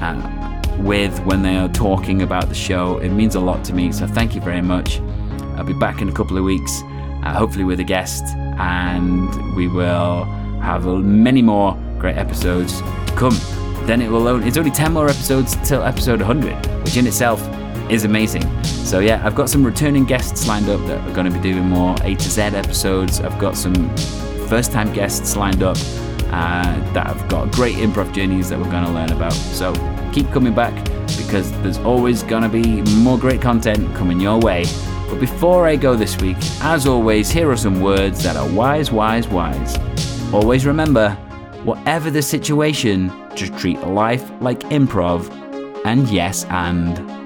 uh, 0.00 0.62
with 0.78 1.16
when 1.20 1.42
they 1.42 1.56
are 1.58 1.68
talking 1.68 2.22
about 2.22 2.48
the 2.48 2.56
show. 2.56 2.98
It 2.98 3.10
means 3.10 3.36
a 3.36 3.40
lot 3.40 3.64
to 3.66 3.72
me, 3.72 3.92
so 3.92 4.08
thank 4.08 4.34
you 4.34 4.40
very 4.40 4.62
much. 4.62 5.00
I'll 5.54 5.62
be 5.62 5.74
back 5.74 6.02
in 6.02 6.08
a 6.08 6.12
couple 6.12 6.36
of 6.36 6.42
weeks, 6.42 6.82
uh, 7.22 7.34
hopefully 7.34 7.64
with 7.64 7.78
a 7.78 7.84
guest, 7.84 8.24
and 8.58 9.54
we 9.54 9.68
will 9.68 10.24
have 10.60 10.84
many 10.84 11.40
more 11.40 11.78
great 12.00 12.16
episodes 12.16 12.80
to 12.80 13.12
come 13.16 13.57
then 13.88 14.02
it 14.02 14.10
will 14.10 14.28
only, 14.28 14.46
it's 14.46 14.58
only 14.58 14.70
10 14.70 14.92
more 14.92 15.08
episodes 15.08 15.56
till 15.66 15.82
episode 15.82 16.20
100, 16.20 16.84
which 16.84 16.98
in 16.98 17.06
itself 17.06 17.40
is 17.90 18.04
amazing. 18.04 18.42
So 18.64 19.00
yeah, 19.00 19.22
I've 19.24 19.34
got 19.34 19.48
some 19.48 19.64
returning 19.64 20.04
guests 20.04 20.46
lined 20.46 20.68
up 20.68 20.78
that 20.86 21.00
are 21.08 21.14
going 21.14 21.24
to 21.24 21.32
be 21.32 21.40
doing 21.40 21.66
more 21.66 21.96
A 22.02 22.14
to 22.14 22.30
Z 22.30 22.42
episodes. 22.42 23.20
I've 23.20 23.38
got 23.38 23.56
some 23.56 23.74
first 24.46 24.72
time 24.72 24.92
guests 24.92 25.36
lined 25.36 25.62
up 25.62 25.78
uh, 26.26 26.92
that 26.92 27.06
have 27.06 27.28
got 27.30 27.50
great 27.52 27.76
improv 27.76 28.12
journeys 28.14 28.50
that 28.50 28.58
we're 28.58 28.70
going 28.70 28.84
to 28.84 28.92
learn 28.92 29.10
about. 29.10 29.32
So 29.32 29.72
keep 30.12 30.30
coming 30.32 30.54
back 30.54 30.74
because 31.16 31.50
there's 31.62 31.78
always 31.78 32.22
going 32.22 32.42
to 32.42 32.50
be 32.50 32.82
more 33.00 33.18
great 33.18 33.40
content 33.40 33.94
coming 33.96 34.20
your 34.20 34.38
way. 34.38 34.66
But 35.08 35.18
before 35.18 35.66
I 35.66 35.76
go 35.76 35.96
this 35.96 36.20
week, 36.20 36.36
as 36.60 36.86
always, 36.86 37.30
here 37.30 37.50
are 37.50 37.56
some 37.56 37.80
words 37.80 38.22
that 38.22 38.36
are 38.36 38.48
wise, 38.50 38.92
wise, 38.92 39.26
wise. 39.28 39.78
Always 40.34 40.66
remember, 40.66 41.16
whatever 41.64 42.10
the 42.10 42.22
situation, 42.22 43.12
just 43.34 43.56
treat 43.58 43.80
life 43.80 44.30
like 44.40 44.60
improv, 44.70 45.28
and 45.84 46.08
yes, 46.08 46.44
and. 46.46 47.17